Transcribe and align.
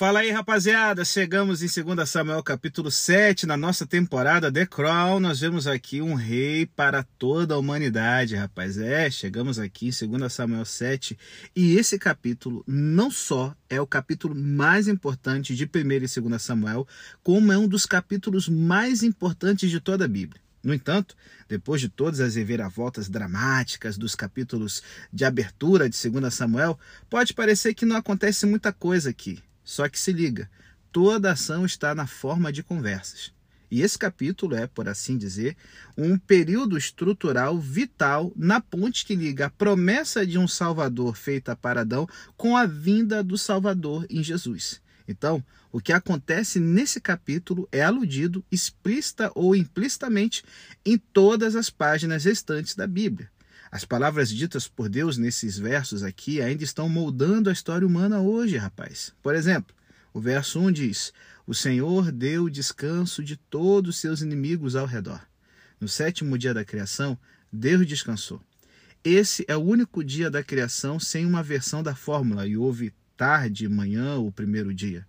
Fala 0.00 0.20
aí, 0.20 0.30
rapaziada. 0.30 1.04
Chegamos 1.04 1.62
em 1.62 1.84
2 1.84 2.08
Samuel 2.08 2.42
capítulo 2.42 2.90
7, 2.90 3.44
na 3.44 3.54
nossa 3.54 3.86
temporada 3.86 4.50
The 4.50 4.64
Crown. 4.64 5.20
Nós 5.20 5.40
vemos 5.40 5.66
aqui 5.66 6.00
um 6.00 6.14
rei 6.14 6.64
para 6.64 7.02
toda 7.02 7.52
a 7.52 7.58
humanidade, 7.58 8.34
rapaz. 8.34 8.78
É, 8.78 9.10
chegamos 9.10 9.58
aqui 9.58 9.90
em 9.90 10.08
2 10.08 10.32
Samuel 10.32 10.64
7 10.64 11.18
e 11.54 11.76
esse 11.76 11.98
capítulo 11.98 12.64
não 12.66 13.10
só 13.10 13.54
é 13.68 13.78
o 13.78 13.86
capítulo 13.86 14.34
mais 14.34 14.88
importante 14.88 15.54
de 15.54 15.64
1 15.64 15.92
e 15.92 15.98
2 15.98 16.42
Samuel, 16.42 16.88
como 17.22 17.52
é 17.52 17.58
um 17.58 17.68
dos 17.68 17.84
capítulos 17.84 18.48
mais 18.48 19.02
importantes 19.02 19.70
de 19.70 19.80
toda 19.80 20.06
a 20.06 20.08
Bíblia. 20.08 20.40
No 20.64 20.72
entanto, 20.72 21.14
depois 21.46 21.78
de 21.78 21.90
todas 21.90 22.20
as 22.20 22.36
reviravoltas 22.36 23.10
dramáticas 23.10 23.98
dos 23.98 24.14
capítulos 24.14 24.82
de 25.12 25.26
abertura 25.26 25.90
de 25.90 26.08
2 26.08 26.32
Samuel, 26.32 26.78
pode 27.10 27.34
parecer 27.34 27.74
que 27.74 27.84
não 27.84 27.96
acontece 27.96 28.46
muita 28.46 28.72
coisa 28.72 29.10
aqui. 29.10 29.42
Só 29.70 29.88
que 29.88 30.00
se 30.00 30.12
liga, 30.12 30.50
toda 30.90 31.30
ação 31.30 31.64
está 31.64 31.94
na 31.94 32.04
forma 32.04 32.52
de 32.52 32.60
conversas. 32.60 33.32
E 33.70 33.82
esse 33.82 33.96
capítulo 33.96 34.56
é, 34.56 34.66
por 34.66 34.88
assim 34.88 35.16
dizer, 35.16 35.56
um 35.96 36.18
período 36.18 36.76
estrutural 36.76 37.56
vital 37.56 38.32
na 38.34 38.60
ponte 38.60 39.06
que 39.06 39.14
liga 39.14 39.46
a 39.46 39.50
promessa 39.50 40.26
de 40.26 40.36
um 40.36 40.48
Salvador 40.48 41.14
feita 41.14 41.54
para 41.54 41.82
Adão 41.82 42.08
com 42.36 42.56
a 42.56 42.66
vinda 42.66 43.22
do 43.22 43.38
Salvador 43.38 44.04
em 44.10 44.24
Jesus. 44.24 44.82
Então, 45.06 45.40
o 45.70 45.80
que 45.80 45.92
acontece 45.92 46.58
nesse 46.58 47.00
capítulo 47.00 47.68
é 47.70 47.80
aludido 47.80 48.44
explícita 48.50 49.30
ou 49.36 49.54
implicitamente 49.54 50.42
em 50.84 50.98
todas 50.98 51.54
as 51.54 51.70
páginas 51.70 52.24
restantes 52.24 52.74
da 52.74 52.88
Bíblia. 52.88 53.30
As 53.70 53.84
palavras 53.84 54.30
ditas 54.30 54.66
por 54.66 54.88
Deus 54.88 55.16
nesses 55.16 55.56
versos 55.56 56.02
aqui 56.02 56.42
ainda 56.42 56.64
estão 56.64 56.88
moldando 56.88 57.48
a 57.48 57.52
história 57.52 57.86
humana 57.86 58.20
hoje, 58.20 58.56
rapaz. 58.56 59.14
Por 59.22 59.34
exemplo, 59.34 59.74
o 60.12 60.20
verso 60.20 60.58
1 60.58 60.72
diz: 60.72 61.12
O 61.46 61.54
Senhor 61.54 62.10
deu 62.10 62.50
descanso 62.50 63.22
de 63.22 63.36
todos 63.36 63.90
os 63.94 64.00
seus 64.00 64.22
inimigos 64.22 64.74
ao 64.74 64.86
redor. 64.86 65.24
No 65.80 65.88
sétimo 65.88 66.36
dia 66.36 66.52
da 66.52 66.64
criação, 66.64 67.16
Deus 67.52 67.86
descansou. 67.86 68.42
Esse 69.04 69.44
é 69.46 69.56
o 69.56 69.60
único 69.60 70.02
dia 70.02 70.28
da 70.30 70.42
criação 70.42 70.98
sem 70.98 71.24
uma 71.24 71.42
versão 71.42 71.82
da 71.82 71.94
fórmula 71.94 72.46
e 72.46 72.56
houve 72.56 72.92
tarde, 73.16 73.68
manhã 73.68 74.16
ou 74.16 74.32
primeiro 74.32 74.74
dia. 74.74 75.06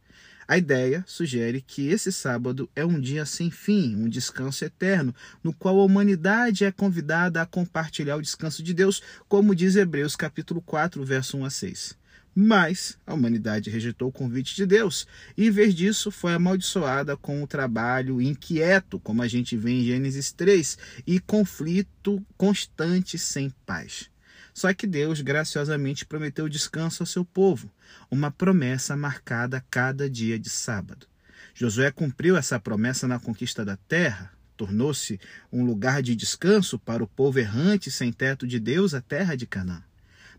A 0.52 0.57
ideia 0.57 1.02
sugere 1.07 1.61
que 1.61 1.88
esse 1.88 2.11
sábado 2.11 2.69
é 2.75 2.85
um 2.85 2.99
dia 2.99 3.25
sem 3.25 3.49
fim, 3.49 3.95
um 3.95 4.09
descanso 4.09 4.66
eterno, 4.66 5.16
no 5.41 5.53
qual 5.53 5.80
a 5.80 5.85
humanidade 5.85 6.66
é 6.66 6.71
convidada 6.73 7.41
a 7.41 7.45
compartilhar 7.45 8.17
o 8.17 8.21
descanso 8.21 8.61
de 8.61 8.73
Deus, 8.73 9.02
como 9.29 9.55
diz 9.55 9.77
Hebreus 9.77 10.13
capítulo 10.13 10.61
4, 10.61 11.05
verso 11.05 11.38
1 11.38 11.45
a 11.45 11.49
6. 11.49 11.97
Mas 12.35 12.97
a 13.07 13.13
humanidade 13.13 13.69
rejeitou 13.69 14.09
o 14.09 14.11
convite 14.11 14.53
de 14.53 14.66
Deus 14.66 15.07
e, 15.38 15.47
em 15.47 15.52
vez 15.52 15.73
disso, 15.73 16.11
foi 16.11 16.33
amaldiçoada 16.33 17.16
com 17.16 17.41
o 17.41 17.47
trabalho 17.47 18.22
inquieto, 18.22 18.99
como 18.99 19.22
a 19.22 19.29
gente 19.29 19.55
vê 19.55 19.72
em 19.72 19.85
Gênesis 19.85 20.33
3, 20.33 20.77
e 21.07 21.17
conflito 21.22 22.22
constante 22.35 23.17
sem 23.17 23.53
paz. 23.66 24.09
Só 24.53 24.73
que 24.73 24.85
Deus 24.85 25.21
graciosamente 25.21 26.05
prometeu 26.05 26.49
descanso 26.49 27.03
ao 27.03 27.07
seu 27.07 27.23
povo, 27.23 27.71
uma 28.09 28.31
promessa 28.31 28.95
marcada 28.97 29.63
cada 29.69 30.09
dia 30.09 30.38
de 30.38 30.49
sábado. 30.49 31.07
Josué 31.53 31.91
cumpriu 31.91 32.38
essa 32.38 32.59
promessa 32.59 33.07
na 33.07 33.19
conquista 33.19 33.63
da 33.63 33.77
terra, 33.77 34.31
tornou-se 34.55 35.19
um 35.52 35.63
lugar 35.66 36.02
de 36.02 36.16
descanso 36.16 36.77
para 36.77 37.03
o 37.03 37.07
povo 37.07 37.39
errante 37.39 37.89
sem 37.89 38.11
teto 38.11 38.45
de 38.45 38.59
Deus, 38.59 38.94
a 38.94 39.02
terra 39.02 39.35
de 39.35 39.47
Canaã. 39.47 39.83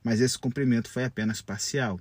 Mas 0.03 0.21
esse 0.21 0.39
cumprimento 0.39 0.89
foi 0.89 1.05
apenas 1.05 1.41
parcial. 1.41 2.01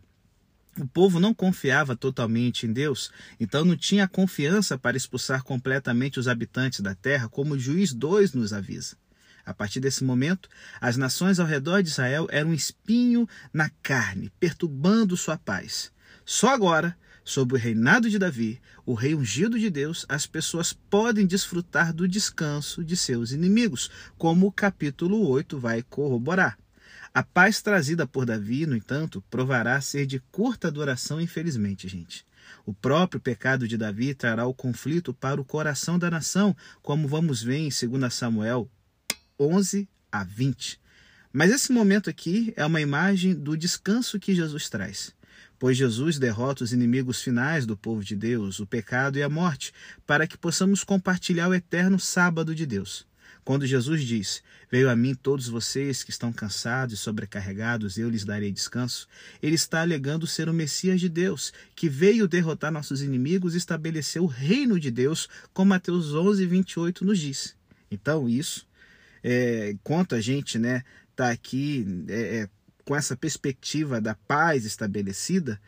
O 0.78 0.88
povo 0.88 1.20
não 1.20 1.34
confiava 1.34 1.96
totalmente 1.96 2.66
em 2.66 2.72
Deus, 2.72 3.12
então 3.40 3.66
não 3.66 3.76
tinha 3.76 4.08
confiança 4.08 4.78
para 4.78 4.96
expulsar 4.96 5.44
completamente 5.44 6.20
os 6.20 6.28
habitantes 6.28 6.80
da 6.80 6.96
terra, 6.96 7.28
como 7.28 7.56
o 7.56 7.60
juiz 7.60 7.94
2 7.94 8.34
nos 8.34 8.54
avisa. 8.54 8.96
A 9.46 9.54
partir 9.54 9.80
desse 9.80 10.04
momento, 10.04 10.50
as 10.80 10.98
nações 10.98 11.40
ao 11.40 11.48
redor 11.48 11.82
de 11.82 11.90
Israel 11.90 12.28
eram 12.30 12.52
um 12.52 12.54
espinho 12.54 13.28
na 13.54 13.70
carne, 13.82 14.32
perturbando 14.40 15.18
sua 15.18 15.38
paz. 15.38 15.92
Só 16.26 16.50
agora, 16.50 16.98
sob 17.24 17.54
o 17.54 17.58
reinado 17.58 18.10
de 18.10 18.20
Davi, 18.20 18.62
o 18.86 18.94
rei 18.94 19.16
ungido 19.16 19.60
de 19.60 19.70
Deus, 19.70 20.06
as 20.10 20.26
pessoas 20.26 20.74
podem 20.74 21.26
desfrutar 21.26 21.94
do 21.94 22.08
descanso 22.08 22.84
de 22.84 22.96
seus 22.96 23.32
inimigos, 23.32 23.90
como 24.18 24.48
o 24.48 24.52
capítulo 24.52 25.28
8 25.28 25.60
vai 25.60 25.82
corroborar. 25.82 26.58
A 27.14 27.24
paz 27.24 27.62
trazida 27.62 28.08
por 28.08 28.26
Davi, 28.26 28.66
no 28.66 28.76
entanto, 28.76 29.22
provará 29.30 29.80
ser 29.82 30.06
de 30.06 30.20
curta 30.32 30.72
duração, 30.72 31.20
infelizmente, 31.20 31.88
gente. 31.88 32.26
O 32.66 32.74
próprio 32.74 33.20
pecado 33.20 33.68
de 33.68 33.78
Davi 33.78 34.14
trará 34.14 34.46
o 34.46 34.54
conflito 34.54 35.14
para 35.14 35.42
o 35.42 35.46
coração 35.46 36.00
da 36.00 36.10
nação, 36.10 36.56
como 36.82 37.08
vamos 37.08 37.42
ver 37.42 37.58
em 37.58 37.70
2 37.70 38.14
Samuel 38.14 38.70
11 39.42 39.90
a 40.12 40.24
20. 40.24 40.80
Mas 41.34 41.52
esse 41.52 41.72
momento 41.72 42.12
aqui 42.12 42.54
é 42.56 42.64
uma 42.64 42.80
imagem 42.80 43.34
do 43.34 43.58
descanso 43.58 44.20
que 44.20 44.36
Jesus 44.36 44.70
traz. 44.70 45.16
Pois 45.58 45.76
Jesus 45.76 46.20
derrota 46.20 46.64
os 46.64 46.72
inimigos 46.72 47.22
finais 47.22 47.66
do 47.66 47.76
povo 47.76 48.04
de 48.04 48.16
Deus, 48.16 48.60
o 48.60 48.68
pecado 48.68 49.18
e 49.18 49.24
a 49.24 49.30
morte, 49.30 49.74
para 50.06 50.28
que 50.28 50.38
possamos 50.38 50.84
compartilhar 50.84 51.48
o 51.48 51.56
eterno 51.56 52.00
sábado 52.00 52.54
de 52.54 52.68
Deus. 52.68 53.08
Quando 53.44 53.66
Jesus 53.66 54.04
diz: 54.04 54.44
Veio 54.72 54.90
a 54.90 54.96
mim 54.96 55.16
todos 55.16 55.48
vocês 55.48 56.04
que 56.04 56.12
estão 56.12 56.32
cansados 56.32 56.94
e 56.94 56.98
sobrecarregados, 57.02 57.98
eu 57.98 58.10
lhes 58.10 58.24
darei 58.24 58.52
descanso, 58.52 59.08
ele 59.42 59.56
está 59.56 59.82
alegando 59.82 60.28
ser 60.28 60.50
o 60.50 60.54
Messias 60.54 61.00
de 61.00 61.10
Deus, 61.10 61.52
que 61.76 61.90
veio 61.90 62.28
derrotar 62.28 62.72
nossos 62.72 63.02
inimigos 63.02 63.56
e 63.56 63.58
estabeleceu 63.58 64.24
o 64.24 64.28
reino 64.28 64.80
de 64.80 64.92
Deus, 64.92 65.28
como 65.52 65.70
Mateus 65.70 66.14
11, 66.14 66.46
28 66.46 67.04
nos 67.04 67.18
diz. 67.18 67.56
Então, 67.90 68.30
isso 68.30 68.70
é, 69.24 69.72
enquanto 69.72 70.16
a 70.16 70.22
gente 70.22 70.58
né 70.58 70.84
está 71.10 71.30
aqui 71.30 71.86
é, 72.08 72.38
é, 72.38 72.50
com 72.86 72.96
essa 72.96 73.16
perspectiva 73.16 74.02
da 74.02 74.16
paz 74.16 74.66
estabelecida 74.66 75.60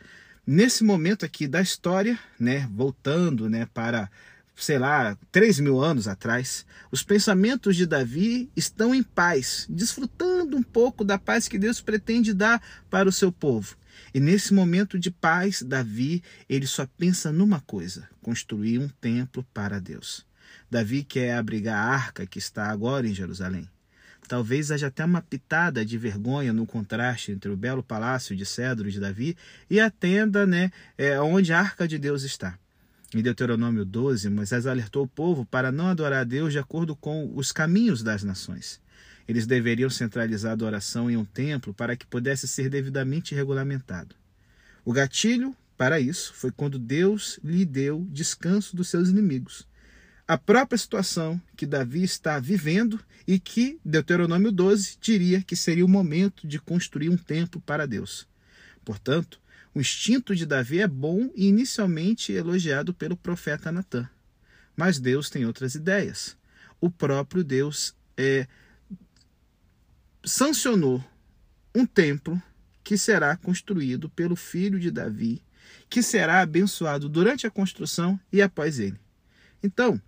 nesse 0.46 0.84
momento 0.84 1.24
aqui 1.24 1.46
da 1.46 1.60
história 1.60 2.18
né 2.38 2.68
voltando 2.72 3.48
né 3.48 3.66
para 3.72 4.10
sei 4.56 4.78
lá, 4.78 5.18
três 5.32 5.58
mil 5.58 5.82
anos 5.82 6.06
atrás, 6.06 6.64
os 6.90 7.02
pensamentos 7.02 7.76
de 7.76 7.86
Davi 7.86 8.48
estão 8.54 8.94
em 8.94 9.02
paz, 9.02 9.66
desfrutando 9.68 10.56
um 10.56 10.62
pouco 10.62 11.04
da 11.04 11.18
paz 11.18 11.48
que 11.48 11.58
Deus 11.58 11.80
pretende 11.80 12.32
dar 12.32 12.62
para 12.88 13.08
o 13.08 13.12
seu 13.12 13.32
povo. 13.32 13.76
E 14.12 14.20
nesse 14.20 14.54
momento 14.54 14.98
de 14.98 15.10
paz, 15.10 15.62
Davi, 15.62 16.22
ele 16.48 16.66
só 16.66 16.86
pensa 16.86 17.32
numa 17.32 17.60
coisa: 17.60 18.08
construir 18.22 18.78
um 18.78 18.88
templo 18.88 19.44
para 19.52 19.80
Deus. 19.80 20.24
Davi 20.70 21.04
quer 21.04 21.34
abrigar 21.34 21.76
a 21.76 21.94
arca 21.94 22.26
que 22.26 22.38
está 22.38 22.68
agora 22.68 23.06
em 23.06 23.14
Jerusalém. 23.14 23.68
Talvez 24.26 24.70
haja 24.70 24.86
até 24.86 25.04
uma 25.04 25.20
pitada 25.20 25.84
de 25.84 25.98
vergonha 25.98 26.52
no 26.52 26.66
contraste 26.66 27.32
entre 27.32 27.50
o 27.50 27.56
belo 27.56 27.82
palácio 27.82 28.34
de 28.34 28.46
cedro 28.46 28.90
de 28.90 28.98
Davi 28.98 29.36
e 29.68 29.78
a 29.78 29.90
tenda 29.90 30.46
né, 30.46 30.70
é, 30.96 31.20
onde 31.20 31.52
a 31.52 31.60
arca 31.60 31.86
de 31.86 31.98
Deus 31.98 32.22
está. 32.22 32.58
Em 33.14 33.22
Deuteronômio 33.22 33.84
12, 33.84 34.28
Moisés 34.30 34.66
alertou 34.66 35.04
o 35.04 35.08
povo 35.08 35.44
para 35.44 35.70
não 35.70 35.88
adorar 35.88 36.22
a 36.22 36.24
Deus 36.24 36.52
de 36.52 36.58
acordo 36.58 36.96
com 36.96 37.30
os 37.36 37.52
caminhos 37.52 38.02
das 38.02 38.24
nações. 38.24 38.80
Eles 39.28 39.46
deveriam 39.46 39.88
centralizar 39.88 40.50
a 40.50 40.54
adoração 40.54 41.10
em 41.10 41.16
um 41.16 41.24
templo 41.24 41.72
para 41.72 41.96
que 41.96 42.06
pudesse 42.06 42.48
ser 42.48 42.68
devidamente 42.68 43.34
regulamentado. 43.34 44.16
O 44.84 44.92
gatilho 44.92 45.54
para 45.76 46.00
isso 46.00 46.32
foi 46.34 46.50
quando 46.50 46.78
Deus 46.78 47.38
lhe 47.44 47.64
deu 47.64 48.06
descanso 48.10 48.74
dos 48.74 48.88
seus 48.88 49.08
inimigos 49.10 49.66
a 50.26 50.38
própria 50.38 50.78
situação 50.78 51.40
que 51.54 51.66
Davi 51.66 52.02
está 52.02 52.38
vivendo 52.38 52.98
e 53.26 53.38
que 53.38 53.78
Deuteronômio 53.84 54.50
12 54.50 54.96
diria 55.00 55.42
que 55.42 55.54
seria 55.54 55.84
o 55.84 55.88
momento 55.88 56.46
de 56.46 56.58
construir 56.58 57.10
um 57.10 57.16
templo 57.16 57.60
para 57.60 57.86
Deus. 57.86 58.26
Portanto, 58.84 59.38
o 59.74 59.80
instinto 59.80 60.34
de 60.34 60.46
Davi 60.46 60.80
é 60.80 60.88
bom 60.88 61.30
e 61.34 61.46
inicialmente 61.46 62.32
elogiado 62.32 62.94
pelo 62.94 63.16
profeta 63.16 63.70
Natã. 63.70 64.08
Mas 64.76 64.98
Deus 64.98 65.28
tem 65.28 65.44
outras 65.44 65.74
ideias. 65.74 66.36
O 66.80 66.90
próprio 66.90 67.44
Deus 67.44 67.94
é, 68.16 68.46
sancionou 70.24 71.04
um 71.74 71.84
templo 71.84 72.40
que 72.82 72.96
será 72.96 73.36
construído 73.36 74.08
pelo 74.08 74.36
filho 74.36 74.78
de 74.78 74.90
Davi, 74.90 75.42
que 75.88 76.02
será 76.02 76.40
abençoado 76.40 77.08
durante 77.08 77.46
a 77.46 77.50
construção 77.50 78.18
e 78.32 78.40
após 78.40 78.78
ele. 78.78 78.98
Então, 79.62 80.00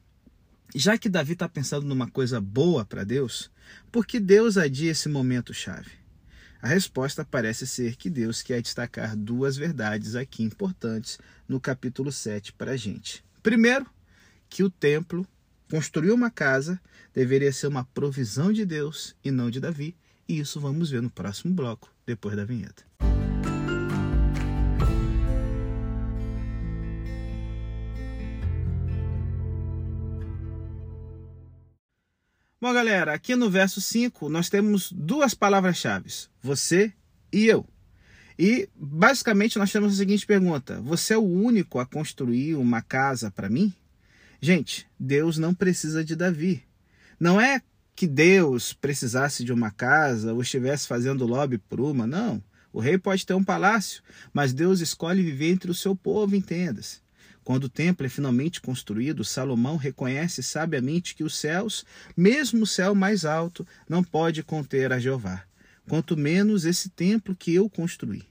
já 0.74 0.98
que 0.98 1.08
Davi 1.08 1.32
está 1.32 1.48
pensando 1.48 1.86
numa 1.86 2.08
coisa 2.08 2.40
boa 2.40 2.84
para 2.84 3.04
Deus, 3.04 3.50
por 3.90 4.06
que 4.06 4.18
Deus 4.20 4.56
adia 4.56 4.90
esse 4.90 5.08
momento 5.08 5.54
chave? 5.54 5.90
A 6.60 6.68
resposta 6.68 7.24
parece 7.24 7.66
ser 7.66 7.96
que 7.96 8.10
Deus 8.10 8.42
quer 8.42 8.60
destacar 8.60 9.16
duas 9.16 9.56
verdades 9.56 10.16
aqui 10.16 10.42
importantes 10.42 11.18
no 11.48 11.60
capítulo 11.60 12.10
7 12.10 12.52
para 12.54 12.72
a 12.72 12.76
gente. 12.76 13.24
Primeiro, 13.42 13.86
que 14.48 14.64
o 14.64 14.70
templo, 14.70 15.26
construir 15.70 16.10
uma 16.10 16.30
casa, 16.30 16.80
deveria 17.14 17.52
ser 17.52 17.68
uma 17.68 17.84
provisão 17.84 18.52
de 18.52 18.64
Deus 18.64 19.14
e 19.24 19.30
não 19.30 19.50
de 19.50 19.60
Davi, 19.60 19.96
e 20.28 20.40
isso 20.40 20.60
vamos 20.60 20.90
ver 20.90 21.02
no 21.02 21.10
próximo 21.10 21.54
bloco, 21.54 21.92
depois 22.04 22.36
da 22.36 22.44
vinheta. 22.44 22.84
Bom, 32.66 32.74
galera, 32.74 33.14
aqui 33.14 33.36
no 33.36 33.48
verso 33.48 33.80
5 33.80 34.28
nós 34.28 34.50
temos 34.50 34.90
duas 34.90 35.34
palavras-chave: 35.34 36.12
você 36.42 36.92
e 37.32 37.46
eu. 37.46 37.64
E 38.36 38.68
basicamente 38.74 39.56
nós 39.56 39.70
temos 39.70 39.92
a 39.92 39.96
seguinte 39.96 40.26
pergunta: 40.26 40.80
Você 40.80 41.14
é 41.14 41.16
o 41.16 41.22
único 41.22 41.78
a 41.78 41.86
construir 41.86 42.56
uma 42.56 42.82
casa 42.82 43.30
para 43.30 43.48
mim? 43.48 43.72
Gente, 44.40 44.84
Deus 44.98 45.38
não 45.38 45.54
precisa 45.54 46.04
de 46.04 46.16
Davi. 46.16 46.64
Não 47.20 47.40
é 47.40 47.62
que 47.94 48.08
Deus 48.08 48.72
precisasse 48.72 49.44
de 49.44 49.52
uma 49.52 49.70
casa 49.70 50.34
ou 50.34 50.42
estivesse 50.42 50.88
fazendo 50.88 51.24
lobby 51.24 51.58
por 51.58 51.80
uma, 51.80 52.04
não. 52.04 52.42
O 52.72 52.80
rei 52.80 52.98
pode 52.98 53.24
ter 53.24 53.34
um 53.34 53.44
palácio, 53.44 54.02
mas 54.34 54.52
Deus 54.52 54.80
escolhe 54.80 55.22
viver 55.22 55.52
entre 55.52 55.70
o 55.70 55.74
seu 55.74 55.94
povo, 55.94 56.34
entendas. 56.34 57.00
Quando 57.46 57.64
o 57.64 57.68
templo 57.68 58.04
é 58.04 58.08
finalmente 58.08 58.60
construído, 58.60 59.24
Salomão 59.24 59.76
reconhece 59.76 60.42
sabiamente 60.42 61.14
que 61.14 61.22
os 61.22 61.38
céus, 61.38 61.86
mesmo 62.16 62.64
o 62.64 62.66
céu 62.66 62.92
mais 62.92 63.24
alto, 63.24 63.64
não 63.88 64.02
pode 64.02 64.42
conter 64.42 64.92
a 64.92 64.98
Jeová, 64.98 65.44
quanto 65.88 66.16
menos 66.16 66.64
esse 66.64 66.88
templo 66.88 67.36
que 67.36 67.54
eu 67.54 67.70
construí. 67.70 68.24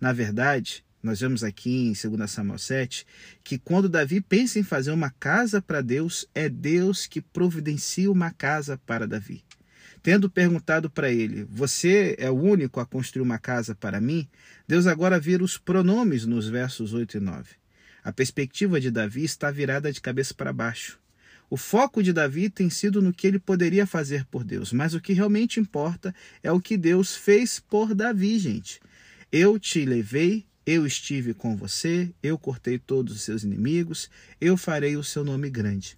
Na 0.00 0.12
verdade, 0.12 0.84
nós 1.02 1.18
vemos 1.18 1.42
aqui 1.42 1.88
em 1.88 1.92
2 1.92 2.30
Samuel 2.30 2.56
7 2.56 3.04
que 3.42 3.58
quando 3.58 3.88
Davi 3.88 4.20
pensa 4.20 4.60
em 4.60 4.62
fazer 4.62 4.92
uma 4.92 5.10
casa 5.10 5.60
para 5.60 5.80
Deus, 5.80 6.24
é 6.32 6.48
Deus 6.48 7.04
que 7.04 7.20
providencia 7.20 8.12
uma 8.12 8.30
casa 8.30 8.80
para 8.86 9.08
Davi. 9.08 9.42
Tendo 10.04 10.30
perguntado 10.30 10.88
para 10.88 11.10
ele: 11.10 11.48
Você 11.50 12.14
é 12.16 12.30
o 12.30 12.40
único 12.40 12.78
a 12.78 12.86
construir 12.86 13.22
uma 13.22 13.40
casa 13.40 13.74
para 13.74 14.00
mim? 14.00 14.28
Deus 14.68 14.86
agora 14.86 15.18
vira 15.18 15.42
os 15.42 15.58
pronomes 15.58 16.24
nos 16.24 16.46
versos 16.46 16.94
8 16.94 17.16
e 17.16 17.20
9. 17.20 17.61
A 18.04 18.12
perspectiva 18.12 18.80
de 18.80 18.90
Davi 18.90 19.24
está 19.24 19.50
virada 19.50 19.92
de 19.92 20.00
cabeça 20.00 20.34
para 20.34 20.52
baixo. 20.52 20.98
O 21.48 21.56
foco 21.56 22.02
de 22.02 22.12
Davi 22.12 22.48
tem 22.48 22.70
sido 22.70 23.02
no 23.02 23.12
que 23.12 23.26
ele 23.26 23.38
poderia 23.38 23.86
fazer 23.86 24.24
por 24.24 24.42
Deus, 24.42 24.72
mas 24.72 24.94
o 24.94 25.00
que 25.00 25.12
realmente 25.12 25.60
importa 25.60 26.14
é 26.42 26.50
o 26.50 26.60
que 26.60 26.76
Deus 26.76 27.14
fez 27.14 27.60
por 27.60 27.94
Davi, 27.94 28.38
gente. 28.38 28.80
Eu 29.30 29.58
te 29.58 29.84
levei, 29.84 30.44
eu 30.66 30.86
estive 30.86 31.34
com 31.34 31.54
você, 31.54 32.10
eu 32.22 32.38
cortei 32.38 32.78
todos 32.78 33.14
os 33.14 33.22
seus 33.22 33.44
inimigos, 33.44 34.10
eu 34.40 34.56
farei 34.56 34.96
o 34.96 35.04
seu 35.04 35.22
nome 35.22 35.50
grande. 35.50 35.96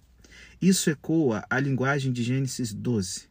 Isso 0.61 0.89
ecoa 0.89 1.45
a 1.49 1.59
linguagem 1.59 2.11
de 2.11 2.21
Gênesis 2.21 2.73
12. 2.73 3.23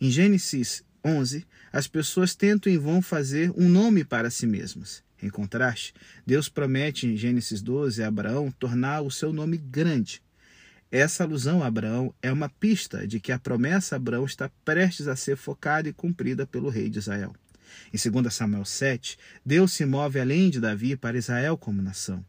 Em 0.00 0.10
Gênesis 0.10 0.84
11, 1.04 1.46
as 1.72 1.86
pessoas 1.86 2.34
tentam 2.34 2.72
em 2.72 2.78
vão 2.78 3.00
fazer 3.00 3.52
um 3.56 3.68
nome 3.68 4.04
para 4.04 4.30
si 4.30 4.46
mesmas. 4.46 5.02
Em 5.22 5.28
contraste, 5.28 5.92
Deus 6.26 6.48
promete 6.48 7.06
em 7.06 7.16
Gênesis 7.16 7.60
12 7.60 8.02
a 8.02 8.08
Abraão 8.08 8.50
tornar 8.50 9.02
o 9.02 9.10
seu 9.10 9.32
nome 9.32 9.58
grande. 9.58 10.22
Essa 10.90 11.24
alusão 11.24 11.62
a 11.62 11.66
Abraão 11.66 12.12
é 12.20 12.32
uma 12.32 12.48
pista 12.48 13.06
de 13.06 13.20
que 13.20 13.30
a 13.30 13.38
promessa 13.38 13.94
a 13.94 13.98
Abraão 13.98 14.24
está 14.24 14.50
prestes 14.64 15.06
a 15.06 15.14
ser 15.14 15.36
focada 15.36 15.88
e 15.88 15.92
cumprida 15.92 16.46
pelo 16.46 16.68
rei 16.68 16.88
de 16.88 16.98
Israel. 16.98 17.34
Em 17.92 18.10
2 18.10 18.34
Samuel 18.34 18.64
7, 18.64 19.16
Deus 19.46 19.72
se 19.72 19.86
move 19.86 20.18
além 20.18 20.50
de 20.50 20.58
Davi 20.58 20.96
para 20.96 21.18
Israel 21.18 21.56
como 21.56 21.80
nação. 21.80 22.24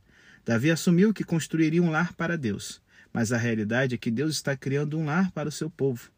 Davi 0.45 0.69
assumiu 0.69 1.13
que 1.13 1.23
construiria 1.23 1.81
um 1.81 1.89
lar 1.89 2.13
para 2.13 2.38
Deus, 2.38 2.81
mas 3.13 3.31
a 3.31 3.38
realidade 3.38 3.95
é 3.95 3.97
que 3.97 4.11
Deus 4.11 4.35
está 4.35 4.55
criando 4.55 4.97
um 4.97 5.05
lar 5.05 5.31
para 5.31 5.49
o 5.49 5.51
seu 5.51 5.69
povo. 5.69 6.11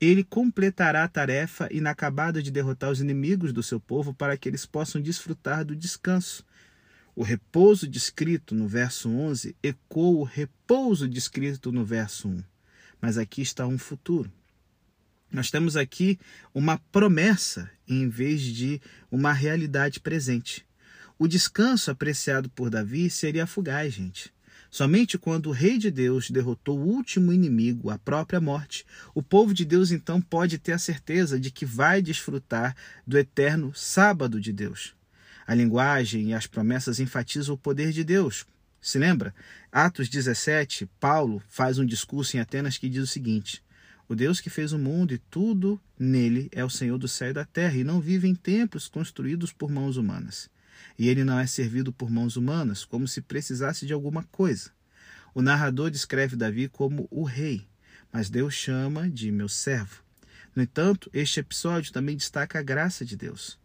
Ele 0.00 0.22
completará 0.22 1.02
a 1.02 1.08
tarefa 1.08 1.68
inacabada 1.72 2.42
de 2.42 2.50
derrotar 2.50 2.90
os 2.90 3.00
inimigos 3.00 3.52
do 3.52 3.62
seu 3.62 3.80
povo 3.80 4.14
para 4.14 4.36
que 4.36 4.48
eles 4.48 4.64
possam 4.64 5.00
desfrutar 5.00 5.64
do 5.64 5.74
descanso. 5.74 6.44
O 7.16 7.24
repouso 7.24 7.88
descrito 7.88 8.54
no 8.54 8.68
verso 8.68 9.10
11 9.10 9.56
ecoa 9.60 10.20
o 10.20 10.22
repouso 10.22 11.08
descrito 11.08 11.72
no 11.72 11.84
verso 11.84 12.28
1. 12.28 12.44
Mas 13.00 13.18
aqui 13.18 13.42
está 13.42 13.66
um 13.66 13.76
futuro. 13.76 14.30
Nós 15.30 15.50
temos 15.50 15.76
aqui 15.76 16.18
uma 16.54 16.78
promessa 16.90 17.70
em 17.86 18.08
vez 18.08 18.40
de 18.40 18.80
uma 19.10 19.32
realidade 19.32 19.98
presente. 19.98 20.64
O 21.18 21.26
descanso 21.26 21.90
apreciado 21.90 22.48
por 22.48 22.70
Davi 22.70 23.10
seria 23.10 23.46
fugaz, 23.46 23.92
gente. 23.92 24.32
Somente 24.70 25.16
quando 25.16 25.46
o 25.46 25.52
Rei 25.52 25.78
de 25.78 25.90
Deus 25.90 26.30
derrotou 26.30 26.78
o 26.78 26.86
último 26.86 27.32
inimigo, 27.32 27.88
a 27.88 27.98
própria 27.98 28.40
morte, 28.40 28.84
o 29.14 29.22
povo 29.22 29.54
de 29.54 29.64
Deus 29.64 29.90
então 29.90 30.20
pode 30.20 30.58
ter 30.58 30.72
a 30.72 30.78
certeza 30.78 31.40
de 31.40 31.50
que 31.50 31.64
vai 31.64 32.02
desfrutar 32.02 32.76
do 33.06 33.16
eterno 33.16 33.72
sábado 33.74 34.38
de 34.38 34.52
Deus. 34.52 34.94
A 35.46 35.54
linguagem 35.54 36.28
e 36.28 36.34
as 36.34 36.46
promessas 36.46 37.00
enfatizam 37.00 37.54
o 37.54 37.58
poder 37.58 37.92
de 37.92 38.04
Deus. 38.04 38.44
Se 38.80 38.98
lembra? 38.98 39.34
Atos 39.72 40.08
17, 40.08 40.86
Paulo 41.00 41.42
faz 41.48 41.78
um 41.78 41.86
discurso 41.86 42.36
em 42.36 42.40
Atenas 42.40 42.76
que 42.76 42.90
diz 42.90 43.02
o 43.02 43.06
seguinte: 43.06 43.62
O 44.06 44.14
Deus 44.14 44.38
que 44.38 44.50
fez 44.50 44.72
o 44.72 44.78
mundo 44.78 45.14
e 45.14 45.18
tudo 45.18 45.80
nele 45.98 46.50
é 46.52 46.62
o 46.62 46.70
Senhor 46.70 46.98
do 46.98 47.08
céu 47.08 47.30
e 47.30 47.32
da 47.32 47.44
terra 47.46 47.76
e 47.78 47.84
não 47.84 48.00
vive 48.00 48.28
em 48.28 48.34
templos 48.34 48.86
construídos 48.86 49.50
por 49.50 49.70
mãos 49.70 49.96
humanas 49.96 50.50
e 50.98 51.08
ele 51.08 51.24
não 51.24 51.38
é 51.38 51.46
servido 51.46 51.92
por 51.92 52.10
mãos 52.10 52.36
humanas, 52.36 52.84
como 52.84 53.06
se 53.06 53.20
precisasse 53.20 53.86
de 53.86 53.92
alguma 53.92 54.22
coisa. 54.24 54.70
O 55.34 55.42
narrador 55.42 55.90
descreve 55.90 56.36
Davi 56.36 56.68
como 56.68 57.06
o 57.10 57.22
rei, 57.22 57.66
mas 58.12 58.30
Deus 58.30 58.54
chama 58.54 59.08
de 59.08 59.30
meu 59.30 59.48
servo. 59.48 60.02
No 60.54 60.62
entanto, 60.62 61.10
este 61.12 61.40
episódio 61.40 61.92
também 61.92 62.16
destaca 62.16 62.58
a 62.58 62.62
graça 62.62 63.04
de 63.04 63.16
Deus. 63.16 63.58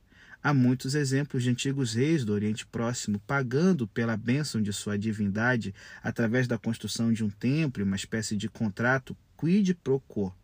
Há 0.44 0.54
muitos 0.54 0.94
exemplos 0.94 1.42
de 1.42 1.50
antigos 1.50 1.94
reis 1.94 2.26
do 2.26 2.34
Oriente 2.34 2.66
Próximo 2.66 3.18
pagando 3.26 3.88
pela 3.88 4.18
bênção 4.18 4.62
de 4.62 4.74
sua 4.74 5.00
divindade 5.00 5.74
através 6.04 6.48
da 6.48 6.58
construção 6.58 7.14
de 7.14 7.24
um 7.24 7.30
templo 7.30 7.82
e 7.82 7.86
uma 7.86 7.96
espécie 7.96 8.36
de 8.36 8.50
contrato 8.50 9.16
quid 9.38 9.74
pro 9.76 10.02
quo. 10.02 10.36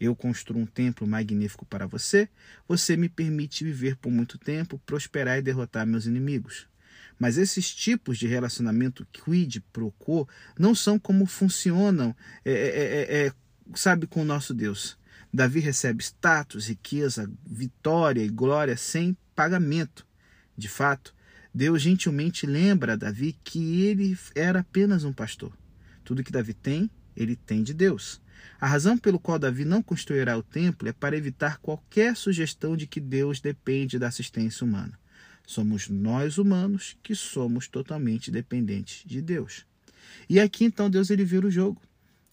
Eu 0.00 0.14
construo 0.14 0.60
um 0.60 0.66
templo 0.66 1.06
magnífico 1.06 1.66
para 1.66 1.86
você, 1.86 2.28
você 2.66 2.96
me 2.96 3.08
permite 3.08 3.64
viver 3.64 3.96
por 3.96 4.10
muito 4.10 4.38
tempo, 4.38 4.80
prosperar 4.86 5.38
e 5.38 5.42
derrotar 5.42 5.86
meus 5.86 6.06
inimigos. 6.06 6.68
Mas 7.18 7.36
esses 7.36 7.74
tipos 7.74 8.16
de 8.16 8.28
relacionamento 8.28 9.06
quid 9.12 9.60
pro 9.72 9.92
quo 9.98 10.28
não 10.58 10.74
são 10.74 10.98
como 10.98 11.26
funcionam, 11.26 12.14
é, 12.44 12.52
é, 12.52 13.26
é, 13.26 13.32
sabe, 13.74 14.06
com 14.06 14.22
o 14.22 14.24
nosso 14.24 14.54
Deus. 14.54 14.96
Davi 15.32 15.60
recebe 15.60 16.02
status, 16.02 16.68
riqueza, 16.68 17.30
vitória 17.44 18.22
e 18.22 18.28
glória 18.28 18.76
sem 18.76 19.16
pagamento. 19.34 20.06
De 20.56 20.68
fato, 20.68 21.14
Deus 21.52 21.82
gentilmente 21.82 22.46
lembra 22.46 22.92
a 22.92 22.96
Davi 22.96 23.36
que 23.44 23.82
ele 23.82 24.16
era 24.34 24.60
apenas 24.60 25.04
um 25.04 25.12
pastor. 25.12 25.52
Tudo 26.04 26.22
que 26.22 26.32
Davi 26.32 26.54
tem, 26.54 26.90
ele 27.16 27.36
tem 27.36 27.62
de 27.62 27.74
Deus. 27.74 28.22
A 28.60 28.66
razão 28.66 28.98
pelo 28.98 29.18
qual 29.18 29.38
Davi 29.38 29.64
não 29.64 29.82
construirá 29.82 30.36
o 30.36 30.42
templo 30.42 30.88
é 30.88 30.92
para 30.92 31.16
evitar 31.16 31.58
qualquer 31.58 32.16
sugestão 32.16 32.76
de 32.76 32.86
que 32.86 33.00
Deus 33.00 33.40
depende 33.40 33.98
da 33.98 34.08
assistência 34.08 34.64
humana. 34.64 34.98
Somos 35.46 35.88
nós 35.88 36.38
humanos 36.38 36.96
que 37.02 37.14
somos 37.14 37.68
totalmente 37.68 38.30
dependentes 38.30 39.02
de 39.06 39.22
Deus. 39.22 39.64
E 40.28 40.38
aqui 40.38 40.64
então 40.64 40.90
Deus 40.90 41.10
ele 41.10 41.24
vira 41.24 41.46
o 41.46 41.50
jogo. 41.50 41.80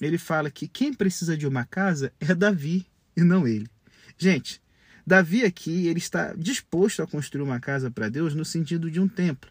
Ele 0.01 0.17
fala 0.17 0.51
que 0.51 0.67
quem 0.67 0.93
precisa 0.93 1.37
de 1.37 1.47
uma 1.47 1.63
casa 1.63 2.11
é 2.19 2.33
Davi 2.35 2.85
e 3.15 3.21
não 3.21 3.47
ele. 3.47 3.69
Gente, 4.17 4.61
Davi 5.07 5.45
aqui 5.45 5.87
ele 5.87 5.99
está 5.99 6.33
disposto 6.33 7.01
a 7.01 7.07
construir 7.07 7.43
uma 7.43 7.59
casa 7.59 7.91
para 7.91 8.09
Deus 8.09 8.33
no 8.33 8.43
sentido 8.43 8.89
de 8.89 8.99
um 8.99 9.07
templo. 9.07 9.49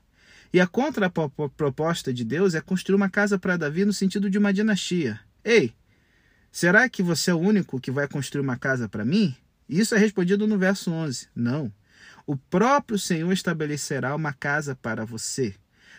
E 0.52 0.60
a 0.60 0.66
contraproposta 0.66 2.12
de 2.12 2.24
Deus 2.24 2.54
é 2.54 2.60
construir 2.60 2.96
uma 2.96 3.08
casa 3.08 3.38
para 3.38 3.56
Davi 3.56 3.84
no 3.84 3.92
sentido 3.92 4.28
de 4.28 4.38
uma 4.38 4.52
dinastia. 4.52 5.20
Ei, 5.44 5.72
Será 6.54 6.88
que 6.88 7.02
você 7.02 7.32
é 7.32 7.34
o 7.34 7.38
único 7.38 7.80
que 7.80 7.90
vai 7.90 8.06
construir 8.06 8.40
uma 8.40 8.56
casa 8.56 8.88
para 8.88 9.04
mim? 9.04 9.34
Isso 9.68 9.92
é 9.92 9.98
respondido 9.98 10.46
no 10.46 10.56
verso 10.56 10.88
11. 10.92 11.26
Não. 11.34 11.72
O 12.24 12.36
próprio 12.36 12.96
Senhor 12.96 13.32
estabelecerá 13.32 14.14
uma 14.14 14.32
casa 14.32 14.76
para 14.76 15.04
você. 15.04 15.56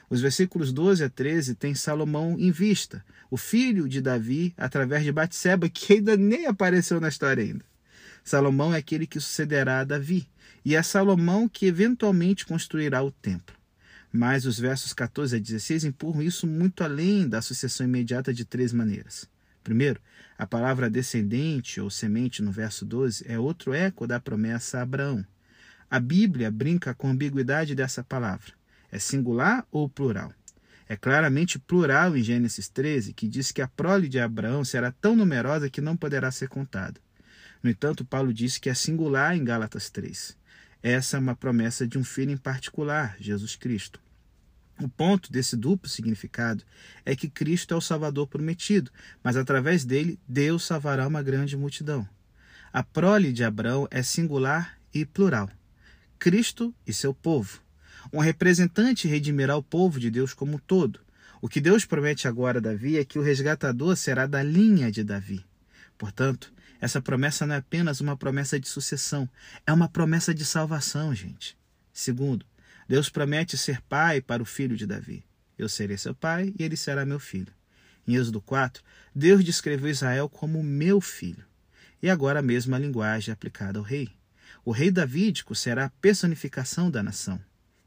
Os 0.09 0.21
versículos 0.21 0.71
12 0.71 1.03
a 1.03 1.09
13 1.09 1.55
têm 1.55 1.75
Salomão 1.75 2.37
em 2.39 2.51
vista, 2.51 3.03
o 3.29 3.35
filho 3.35 3.89
de 3.89 3.99
Davi, 3.99 4.53
através 4.55 5.03
de 5.03 5.11
Batseba, 5.11 5.67
que 5.67 5.95
ainda 5.95 6.15
nem 6.15 6.45
apareceu 6.45 7.01
na 7.01 7.09
história 7.09 7.43
ainda. 7.43 7.65
Salomão 8.23 8.73
é 8.73 8.77
aquele 8.77 9.05
que 9.05 9.19
sucederá 9.19 9.81
a 9.81 9.83
Davi, 9.83 10.25
e 10.63 10.73
é 10.73 10.81
Salomão 10.81 11.49
que 11.49 11.65
eventualmente 11.65 12.45
construirá 12.45 13.03
o 13.03 13.11
templo. 13.11 13.57
Mas 14.09 14.45
os 14.45 14.57
versos 14.57 14.93
14 14.93 15.35
a 15.35 15.39
16 15.39 15.83
empurram 15.83 16.21
isso 16.21 16.47
muito 16.47 16.81
além 16.81 17.27
da 17.27 17.41
sucessão 17.41 17.85
imediata 17.85 18.33
de 18.33 18.45
três 18.45 18.71
maneiras. 18.71 19.27
Primeiro, 19.65 19.99
a 20.37 20.45
palavra 20.45 20.91
descendente 20.91 21.81
ou 21.81 21.89
semente 21.89 22.39
no 22.43 22.51
verso 22.51 22.85
12 22.85 23.25
é 23.27 23.39
outro 23.39 23.73
eco 23.73 24.05
da 24.05 24.19
promessa 24.19 24.77
a 24.77 24.83
Abraão. 24.83 25.25
A 25.89 25.99
Bíblia 25.99 26.51
brinca 26.51 26.93
com 26.93 27.07
a 27.07 27.09
ambiguidade 27.09 27.73
dessa 27.73 28.03
palavra. 28.03 28.53
É 28.91 28.99
singular 28.99 29.65
ou 29.71 29.89
plural? 29.89 30.31
É 30.87 30.95
claramente 30.95 31.57
plural 31.57 32.15
em 32.15 32.21
Gênesis 32.21 32.69
13, 32.69 33.11
que 33.13 33.27
diz 33.27 33.51
que 33.51 33.59
a 33.59 33.67
prole 33.67 34.07
de 34.07 34.19
Abraão 34.19 34.63
será 34.63 34.91
tão 34.91 35.15
numerosa 35.15 35.67
que 35.67 35.81
não 35.81 35.97
poderá 35.97 36.29
ser 36.29 36.47
contada. 36.47 37.01
No 37.63 37.67
entanto, 37.67 38.05
Paulo 38.05 38.31
disse 38.31 38.61
que 38.61 38.69
é 38.69 38.73
singular 38.75 39.35
em 39.35 39.43
Gálatas 39.43 39.89
3. 39.89 40.37
Essa 40.83 41.17
é 41.17 41.19
uma 41.19 41.35
promessa 41.35 41.87
de 41.87 41.97
um 41.97 42.03
filho 42.03 42.29
em 42.29 42.37
particular, 42.37 43.15
Jesus 43.19 43.55
Cristo. 43.55 43.99
O 44.81 44.89
ponto 44.89 45.31
desse 45.31 45.55
duplo 45.55 45.89
significado 45.89 46.63
é 47.05 47.15
que 47.15 47.29
Cristo 47.29 47.73
é 47.73 47.77
o 47.77 47.81
Salvador 47.81 48.27
prometido, 48.27 48.91
mas 49.23 49.37
através 49.37 49.85
dele 49.85 50.19
Deus 50.27 50.65
salvará 50.65 51.07
uma 51.07 51.23
grande 51.23 51.55
multidão. 51.55 52.07
A 52.73 52.83
prole 52.83 53.31
de 53.31 53.43
Abraão 53.43 53.87
é 53.89 54.03
singular 54.03 54.77
e 54.93 55.05
plural. 55.05 55.49
Cristo 56.19 56.75
e 56.85 56.91
seu 56.91 57.13
povo. 57.13 57.61
Um 58.11 58.19
representante 58.19 59.07
redimirá 59.07 59.55
o 59.55 59.63
povo 59.63 59.99
de 59.99 60.11
Deus 60.11 60.33
como 60.33 60.55
um 60.55 60.59
todo. 60.59 60.99
O 61.41 61.47
que 61.47 61.61
Deus 61.61 61.85
promete 61.85 62.27
agora 62.27 62.59
a 62.59 62.61
Davi 62.61 62.97
é 62.97 63.05
que 63.05 63.17
o 63.17 63.21
resgatador 63.21 63.95
será 63.95 64.25
da 64.25 64.43
linha 64.43 64.91
de 64.91 65.03
Davi. 65.03 65.45
Portanto, 65.97 66.51
essa 66.81 67.01
promessa 67.01 67.45
não 67.45 67.55
é 67.55 67.59
apenas 67.59 68.01
uma 68.01 68.17
promessa 68.17 68.59
de 68.59 68.67
sucessão, 68.67 69.29
é 69.65 69.71
uma 69.71 69.87
promessa 69.87 70.33
de 70.33 70.43
salvação, 70.43 71.15
gente. 71.15 71.57
Segundo, 71.93 72.45
Deus 72.87 73.09
promete 73.09 73.57
ser 73.57 73.81
pai 73.81 74.21
para 74.21 74.43
o 74.43 74.45
filho 74.45 74.75
de 74.77 74.85
Davi. 74.85 75.23
Eu 75.57 75.67
serei 75.69 75.97
seu 75.97 76.13
pai 76.13 76.53
e 76.57 76.63
ele 76.63 76.77
será 76.77 77.05
meu 77.05 77.19
filho. 77.19 77.53
Em 78.07 78.15
Êxodo 78.15 78.39
4, 78.41 78.83
Deus 79.13 79.43
descreveu 79.43 79.89
Israel 79.89 80.29
como 80.29 80.61
meu 80.61 81.01
filho. 81.01 81.43
E 82.01 82.09
agora 82.09 82.39
a 82.39 82.43
mesma 82.43 82.77
linguagem 82.77 83.33
aplicada 83.33 83.79
ao 83.79 83.83
rei. 83.83 84.09
O 84.63 84.71
rei 84.71 84.91
davídico 84.91 85.55
será 85.55 85.85
a 85.85 85.89
personificação 85.89 86.91
da 86.91 87.01
nação. 87.01 87.41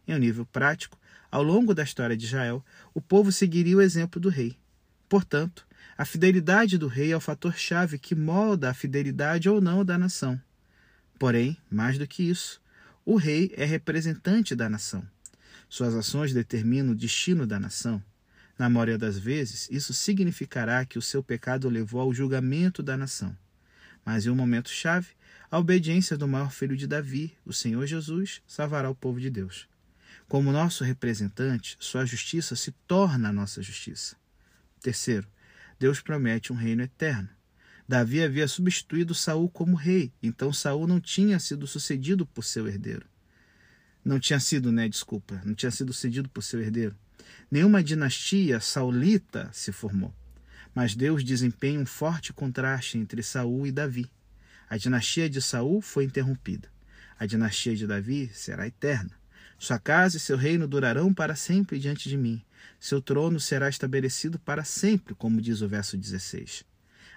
Em 0.06 0.14
um 0.14 0.18
nível 0.18 0.46
prático, 0.46 0.98
ao 1.30 1.42
longo 1.42 1.74
da 1.74 1.82
história 1.82 2.16
de 2.16 2.24
Israel, 2.24 2.64
o 2.94 3.00
povo 3.00 3.30
seguiria 3.30 3.76
o 3.76 3.82
exemplo 3.82 4.20
do 4.20 4.28
rei. 4.28 4.56
Portanto, 5.08 5.66
a 5.96 6.04
fidelidade 6.04 6.78
do 6.78 6.86
rei 6.86 7.12
é 7.12 7.16
o 7.16 7.20
fator-chave 7.20 7.98
que 7.98 8.14
molda 8.14 8.70
a 8.70 8.74
fidelidade 8.74 9.48
ou 9.48 9.60
não 9.60 9.84
da 9.84 9.98
nação. 9.98 10.40
Porém, 11.18 11.56
mais 11.70 11.98
do 11.98 12.06
que 12.06 12.22
isso, 12.22 12.60
o 13.10 13.16
rei 13.16 13.50
é 13.56 13.64
representante 13.64 14.54
da 14.54 14.68
nação. 14.68 15.02
Suas 15.66 15.94
ações 15.94 16.34
determinam 16.34 16.92
o 16.92 16.94
destino 16.94 17.46
da 17.46 17.58
nação. 17.58 18.04
Na 18.58 18.68
maioria 18.68 18.98
das 18.98 19.16
vezes, 19.16 19.66
isso 19.70 19.94
significará 19.94 20.84
que 20.84 20.98
o 20.98 21.02
seu 21.02 21.22
pecado 21.22 21.70
levou 21.70 22.02
ao 22.02 22.12
julgamento 22.12 22.82
da 22.82 22.98
nação. 22.98 23.34
Mas 24.04 24.26
em 24.26 24.28
um 24.28 24.34
momento 24.34 24.68
chave, 24.68 25.08
a 25.50 25.58
obediência 25.58 26.18
do 26.18 26.28
maior 26.28 26.52
filho 26.52 26.76
de 26.76 26.86
Davi, 26.86 27.34
o 27.46 27.52
Senhor 27.54 27.86
Jesus, 27.86 28.42
salvará 28.46 28.90
o 28.90 28.94
povo 28.94 29.18
de 29.18 29.30
Deus. 29.30 29.66
Como 30.28 30.52
nosso 30.52 30.84
representante, 30.84 31.78
sua 31.80 32.04
justiça 32.04 32.54
se 32.54 32.72
torna 32.86 33.30
a 33.30 33.32
nossa 33.32 33.62
justiça. 33.62 34.16
Terceiro, 34.82 35.26
Deus 35.78 36.02
promete 36.02 36.52
um 36.52 36.56
reino 36.56 36.82
eterno. 36.82 37.30
Davi 37.88 38.22
havia 38.22 38.46
substituído 38.46 39.14
Saul 39.14 39.48
como 39.48 39.74
rei, 39.74 40.12
então 40.22 40.52
Saul 40.52 40.86
não 40.86 41.00
tinha 41.00 41.38
sido 41.38 41.66
sucedido 41.66 42.26
por 42.26 42.44
seu 42.44 42.68
herdeiro. 42.68 43.06
Não 44.04 44.20
tinha 44.20 44.38
sido, 44.38 44.70
né, 44.70 44.86
desculpa, 44.86 45.40
não 45.42 45.54
tinha 45.54 45.70
sido 45.70 45.90
sucedido 45.90 46.28
por 46.28 46.42
seu 46.42 46.60
herdeiro. 46.60 46.94
Nenhuma 47.50 47.82
dinastia 47.82 48.60
saulita 48.60 49.48
se 49.54 49.72
formou. 49.72 50.14
Mas 50.74 50.94
Deus 50.94 51.24
desempenha 51.24 51.80
um 51.80 51.86
forte 51.86 52.30
contraste 52.30 52.98
entre 52.98 53.22
Saul 53.22 53.66
e 53.66 53.72
Davi. 53.72 54.10
A 54.68 54.76
dinastia 54.76 55.30
de 55.30 55.40
Saul 55.40 55.80
foi 55.80 56.04
interrompida. 56.04 56.68
A 57.18 57.24
dinastia 57.24 57.74
de 57.74 57.86
Davi 57.86 58.30
será 58.34 58.66
eterna. 58.66 59.12
Sua 59.58 59.78
casa 59.78 60.18
e 60.18 60.20
seu 60.20 60.36
reino 60.36 60.68
durarão 60.68 61.12
para 61.14 61.34
sempre 61.34 61.78
diante 61.78 62.06
de 62.10 62.18
mim. 62.18 62.42
Seu 62.78 63.00
trono 63.00 63.40
será 63.40 63.66
estabelecido 63.66 64.38
para 64.38 64.62
sempre, 64.62 65.14
como 65.14 65.40
diz 65.40 65.62
o 65.62 65.68
verso 65.68 65.96
16. 65.96 66.67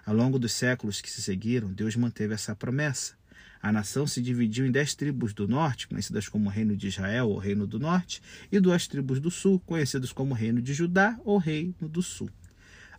Ao 0.05 0.15
longo 0.15 0.39
dos 0.39 0.51
séculos 0.51 1.01
que 1.01 1.10
se 1.10 1.22
seguiram, 1.22 1.72
Deus 1.72 1.96
manteve 1.96 2.34
essa 2.34 2.55
promessa. 2.55 3.13
A 3.62 3.72
nação 3.72 4.08
se 4.08 4.22
dividiu 4.22 4.65
em 4.65 4.72
dez 4.72 4.96
tribos 4.96 5.34
do 5.34 5.48
norte, 5.48 5.88
conhecidas 5.88 6.27
como 6.27 6.50
Reino 6.50 6.75
de 6.75 6.88
Israel 6.88 7.29
ou 7.29 7.38
Reino 7.38 7.67
do 7.67 7.79
Norte, 7.79 8.22
e 8.51 8.60
duas 8.60 8.88
tribos 8.88 9.20
do 9.20 9.29
sul, 9.29 9.60
conhecidas 9.60 10.12
como 10.12 10.34
Reino 10.34 10.62
de 10.62 10.74
Judá 10.74 11.20
ou 11.24 11.38
Reino 11.38 11.88
do 11.88 12.01
Sul. 12.01 12.29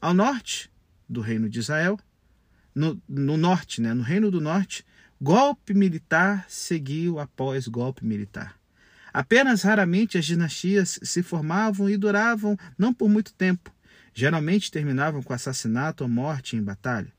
Ao 0.01 0.15
norte 0.15 0.71
do 1.09 1.21
Reino 1.21 1.49
de 1.49 1.59
Israel, 1.59 1.99
no, 2.75 3.01
no 3.09 3.37
norte, 3.37 3.81
né, 3.81 3.93
no 3.93 4.03
Reino 4.03 4.31
do 4.31 4.41
Norte, 4.41 4.85
golpe 5.21 5.75
militar 5.75 6.47
seguiu 6.49 7.19
após 7.19 7.67
golpe 7.67 8.05
militar. 8.05 8.57
Apenas 9.13 9.63
raramente 9.63 10.17
as 10.17 10.25
dinastias 10.25 10.99
se 11.03 11.23
formavam 11.23 11.91
e 11.91 11.97
duravam 11.97 12.57
não 12.79 12.95
por 12.95 13.09
muito 13.09 13.35
tempo. 13.35 13.72
Geralmente 14.15 14.71
terminavam 14.71 15.23
com 15.23 15.33
assassinato 15.33 16.05
ou 16.05 16.11
morte 16.11 16.57
em 16.57 16.63
batalha. 16.63 17.13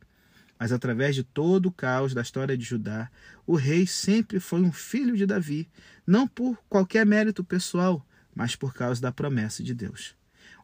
Mas 0.59 0.71
através 0.71 1.15
de 1.15 1.23
todo 1.23 1.67
o 1.67 1.71
caos 1.71 2.13
da 2.13 2.21
história 2.21 2.57
de 2.57 2.63
Judá, 2.63 3.09
o 3.45 3.55
rei 3.55 3.85
sempre 3.87 4.39
foi 4.39 4.61
um 4.61 4.71
filho 4.71 5.17
de 5.17 5.25
Davi, 5.25 5.67
não 6.05 6.27
por 6.27 6.57
qualquer 6.69 7.05
mérito 7.05 7.43
pessoal, 7.43 8.05
mas 8.33 8.55
por 8.55 8.73
causa 8.73 9.01
da 9.01 9.11
promessa 9.11 9.63
de 9.63 9.73
Deus. 9.73 10.15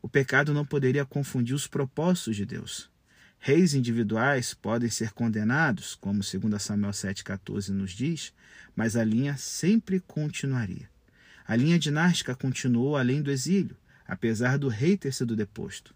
O 0.02 0.08
pecado 0.08 0.54
não 0.54 0.66
poderia 0.66 1.06
confundir 1.06 1.56
os 1.56 1.68
propósitos 1.68 2.36
de 2.36 2.46
Deus. 2.46 2.90
Reis 3.40 3.74
individuais 3.74 4.54
podem 4.54 4.90
ser 4.90 5.12
condenados, 5.12 5.96
como 5.96 6.22
2 6.22 6.62
Samuel 6.62 6.92
7,14 6.92 7.70
nos 7.70 7.92
diz, 7.92 8.34
mas 8.76 8.96
a 8.96 9.04
linha 9.04 9.36
sempre 9.38 10.00
continuaria. 10.00 10.90
A 11.48 11.56
linha 11.56 11.80
dinástica 11.80 12.36
continuou 12.36 12.96
além 12.96 13.22
do 13.22 13.32
exílio, 13.32 13.76
apesar 14.08 14.58
do 14.58 14.68
rei 14.68 14.98
ter 14.98 15.14
sido 15.14 15.36
deposto. 15.36 15.96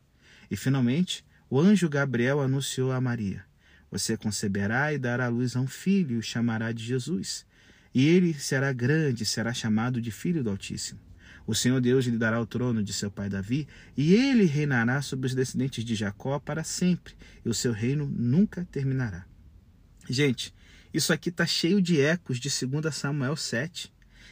E 0.49 0.57
finalmente, 0.57 1.25
o 1.49 1.59
anjo 1.59 1.89
Gabriel 1.89 2.41
anunciou 2.41 2.91
a 2.91 3.01
Maria: 3.01 3.45
Você 3.91 4.17
conceberá 4.17 4.93
e 4.93 4.97
dará 4.97 5.25
à 5.25 5.29
luz 5.29 5.55
a 5.55 5.59
um 5.59 5.67
filho 5.67 6.15
e 6.15 6.19
o 6.19 6.23
chamará 6.23 6.71
de 6.71 6.83
Jesus. 6.83 7.45
E 7.93 8.07
ele 8.07 8.33
será 8.33 8.73
grande, 8.73 9.25
será 9.25 9.53
chamado 9.53 10.01
de 10.01 10.11
Filho 10.11 10.43
do 10.43 10.49
Altíssimo. 10.49 10.99
O 11.45 11.53
Senhor 11.53 11.79
Deus 11.81 12.05
lhe 12.05 12.17
dará 12.17 12.41
o 12.41 12.45
trono 12.45 12.81
de 12.81 12.93
seu 12.93 13.11
pai 13.11 13.29
Davi, 13.29 13.67
e 13.95 14.13
ele 14.13 14.45
reinará 14.45 15.01
sobre 15.01 15.27
os 15.27 15.35
descendentes 15.35 15.83
de 15.83 15.93
Jacó 15.93 16.39
para 16.39 16.63
sempre, 16.63 17.13
e 17.45 17.49
o 17.49 17.53
seu 17.53 17.71
reino 17.73 18.07
nunca 18.07 18.65
terminará. 18.71 19.25
Gente, 20.09 20.53
isso 20.93 21.11
aqui 21.11 21.29
está 21.29 21.45
cheio 21.45 21.81
de 21.81 21.99
ecos 21.99 22.39
de 22.39 22.49
2 22.49 22.95
Samuel 22.95 23.35
7. 23.35 23.91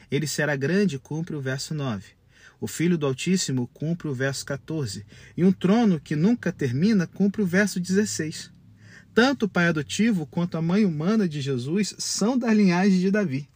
Ele 0.09 0.27
será 0.27 0.55
grande, 0.55 0.99
cumpre 0.99 1.35
o 1.35 1.41
verso 1.41 1.73
9. 1.73 2.20
O 2.61 2.67
Filho 2.67 2.95
do 2.95 3.07
Altíssimo 3.07 3.67
cumpre 3.73 4.07
o 4.07 4.13
verso 4.13 4.45
14. 4.45 5.03
E 5.35 5.43
um 5.43 5.51
trono 5.51 5.99
que 5.99 6.15
nunca 6.15 6.51
termina 6.51 7.07
cumpre 7.07 7.41
o 7.41 7.45
verso 7.45 7.79
16. 7.79 8.51
Tanto 9.15 9.47
o 9.47 9.49
pai 9.49 9.65
adotivo 9.65 10.27
quanto 10.27 10.57
a 10.57 10.61
mãe 10.61 10.85
humana 10.85 11.27
de 11.27 11.41
Jesus 11.41 11.95
são 11.97 12.37
da 12.37 12.53
linhagem 12.53 12.99
de 12.99 13.09
Davi. 13.09 13.49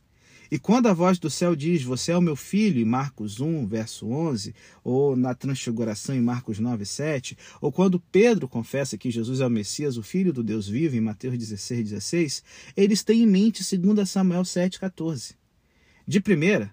E 0.49 0.57
quando 0.57 0.87
a 0.87 0.93
voz 0.93 1.19
do 1.19 1.29
céu 1.29 1.55
diz, 1.55 1.83
Você 1.83 2.11
é 2.11 2.17
o 2.17 2.21
meu 2.21 2.35
filho, 2.35 2.81
em 2.81 2.85
Marcos 2.85 3.39
1, 3.39 3.67
verso 3.67 4.07
11, 4.07 4.55
ou 4.83 5.15
na 5.15 5.35
Transfiguração, 5.35 6.15
em 6.15 6.21
Marcos 6.21 6.57
9, 6.57 6.83
7, 6.83 7.37
ou 7.61 7.71
quando 7.71 7.99
Pedro 7.99 8.47
confessa 8.47 8.97
que 8.97 9.11
Jesus 9.11 9.39
é 9.39 9.45
o 9.45 9.51
Messias, 9.51 9.97
o 9.97 10.03
Filho 10.03 10.33
do 10.33 10.43
Deus 10.43 10.67
vivo, 10.67 10.95
em 10.95 11.01
Mateus 11.01 11.37
16, 11.37 11.89
16, 11.91 12.43
eles 12.75 13.03
têm 13.03 13.21
em 13.21 13.27
mente 13.27 13.63
2 13.77 14.09
Samuel 14.09 14.45
7, 14.45 14.79
14 14.79 15.35
de 16.07 16.19
primeira, 16.19 16.71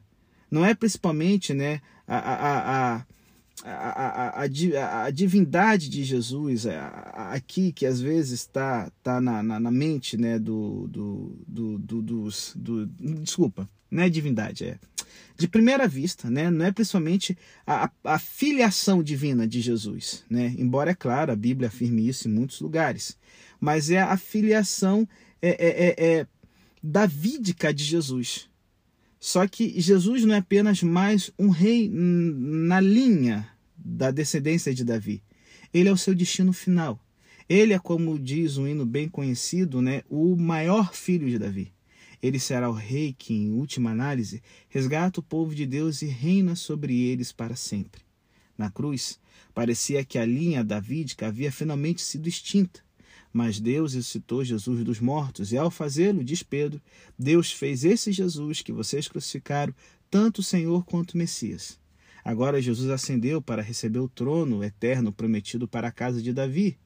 não 0.52 0.66
é 0.66 0.75
principalmente 0.75 1.54
né, 1.54 1.80
a, 2.06 2.18
a, 2.18 2.94
a, 2.94 3.06
a, 3.64 4.42
a, 4.42 5.04
a 5.04 5.11
divindade 5.11 5.88
de 5.88 6.04
Jesus 6.04 6.66
aqui, 7.30 7.73
que 7.73 7.87
às 7.87 7.99
vezes 7.99 8.40
está 8.40 8.92
tá 9.02 9.18
na, 9.18 9.42
na, 9.42 9.59
na, 9.59 9.71
mente 9.71 10.18
né, 10.18 10.38
do, 10.38 10.87
do, 10.88 11.38
do, 11.49 11.78
do, 11.78 12.02
dos. 12.02 12.52
Do, 12.54 12.87
desculpa, 12.87 13.66
não 13.90 14.02
é 14.02 14.11
divindade, 14.11 14.64
é. 14.64 14.78
De 15.38 15.49
primeira 15.49 15.88
vista, 15.88 16.28
né, 16.28 16.50
não 16.50 16.66
é 16.66 16.71
principalmente 16.71 17.37
a, 17.66 17.90
a 18.04 18.18
filiação 18.18 19.02
divina 19.02 19.49
de 19.49 19.62
Jesus, 19.62 20.23
né, 20.28 20.54
embora, 20.59 20.90
é 20.90 20.94
claro, 20.94 21.32
a 21.32 21.37
Bíblia 21.37 21.68
afirme 21.68 22.06
isso 22.06 22.28
em 22.28 22.32
muitos 22.32 22.61
lugares, 22.61 23.16
mas 23.59 23.90
é 23.90 24.02
a 24.02 24.16
filiação 24.18 25.09
é, 25.40 25.49
é, 25.49 25.87
é, 25.87 26.18
é 26.18 26.26
davídica 26.82 27.73
de 27.73 27.85
Jesus. 27.85 28.51
Só 29.25 29.47
que 29.47 29.81
Jesus 29.81 30.25
não 30.25 30.35
é 30.35 30.38
apenas 30.38 30.83
mais 30.83 31.31
um 31.38 31.49
rei 31.49 31.88
na 31.88 32.81
linha 32.81 33.49
da 33.76 34.11
descendência 34.11 34.75
de 34.75 34.83
Davi. 34.83 35.23
Ele 35.73 35.88
é 35.88 35.93
o 35.93 35.97
seu 35.97 36.12
destino 36.12 36.52
final. 36.52 36.99
Ele 37.49 37.73
é, 37.73 37.79
como 37.79 38.19
diz 38.19 38.57
um 38.57 38.67
hino 38.67 38.85
bem 38.85 39.09
conhecido, 39.09 39.81
né, 39.81 40.02
o 40.11 40.35
maior 40.35 40.93
filho 40.93 41.31
de 41.31 41.38
Davi. 41.38 41.73
Ele 42.21 42.41
será 42.41 42.69
o 42.69 42.73
rei 42.73 43.14
que, 43.17 43.33
em 43.33 43.52
última 43.52 43.93
análise, 43.93 44.43
resgata 44.69 45.21
o 45.21 45.23
povo 45.23 45.55
de 45.55 45.67
Deus 45.67 46.02
e 46.02 46.07
reina 46.07 46.57
sobre 46.57 47.00
eles 47.02 47.31
para 47.31 47.55
sempre. 47.55 48.02
Na 48.59 48.73
cruz, 48.73 49.21
parecia 49.55 50.05
que 50.05 50.19
a 50.19 50.26
linha 50.26 50.64
davídica 50.64 51.29
havia 51.29 51.52
finalmente 51.52 52.02
sido 52.02 52.29
extinta. 52.29 52.81
Mas 53.33 53.59
Deus 53.59 53.95
ressuscitou 53.95 54.45
Jesus 54.45 54.85
dos 54.85 55.01
mortos, 55.01 55.53
e 55.53 55.57
ao 55.57 55.71
fazê-lo, 55.71 56.23
diz 56.23 56.43
Pedro, 56.43 56.81
Deus 57.19 57.51
fez 57.51 57.85
esse 57.85 58.12
Jesus 58.12 58.61
que 58.61 58.73
vocês 58.73 59.09
crucificaram, 59.09 59.75
tanto 60.11 60.41
o 60.41 60.45
Senhor 60.45 60.85
quanto 60.85 61.12
o 61.12 61.19
Messias. 61.19 61.81
Agora 62.25 62.62
Jesus 62.62 62.91
ascendeu 62.91 63.41
para 63.41 63.62
receber 63.62 63.99
o 63.99 64.09
trono 64.09 64.62
eterno 64.62 65.12
prometido 65.12 65.67
para 65.67 65.89
a 65.89 65.93
casa 65.93 66.23
de 66.23 66.33
Davi. 66.33 66.79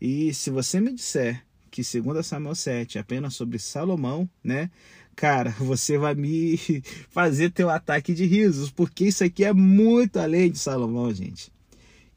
E 0.00 0.34
se 0.34 0.50
você 0.50 0.80
me 0.80 0.92
disser 0.92 1.46
que 1.70 1.82
2 1.82 2.26
Samuel 2.26 2.54
7 2.54 2.98
é 2.98 3.00
apenas 3.00 3.34
sobre 3.34 3.58
Salomão, 3.58 4.28
né? 4.42 4.70
Cara, 5.14 5.50
você 5.60 5.96
vai 5.96 6.14
me 6.14 6.58
fazer 7.08 7.50
ter 7.50 7.64
um 7.64 7.70
ataque 7.70 8.12
de 8.12 8.26
risos, 8.26 8.70
porque 8.70 9.06
isso 9.06 9.24
aqui 9.24 9.44
é 9.44 9.52
muito 9.52 10.18
além 10.18 10.50
de 10.50 10.58
Salomão, 10.58 11.12
gente. 11.12 11.50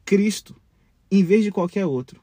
Cristo, 0.04 0.54
em 1.10 1.24
vez 1.24 1.44
de 1.44 1.50
qualquer 1.50 1.86
outro, 1.86 2.20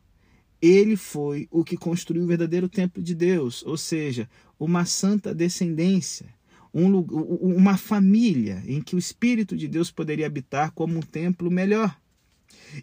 ele 0.67 0.95
foi 0.95 1.47
o 1.51 1.63
que 1.63 1.77
construiu 1.77 2.23
o 2.23 2.27
verdadeiro 2.27 2.67
templo 2.67 3.01
de 3.01 3.13
Deus, 3.13 3.63
ou 3.65 3.77
seja, 3.77 4.29
uma 4.59 4.85
santa 4.85 5.33
descendência, 5.33 6.27
um, 6.73 6.99
uma 6.99 7.77
família 7.77 8.63
em 8.65 8.81
que 8.81 8.95
o 8.95 8.99
Espírito 8.99 9.55
de 9.55 9.67
Deus 9.67 9.91
poderia 9.91 10.25
habitar 10.25 10.71
como 10.71 10.97
um 10.97 11.01
templo 11.01 11.49
melhor. 11.49 11.97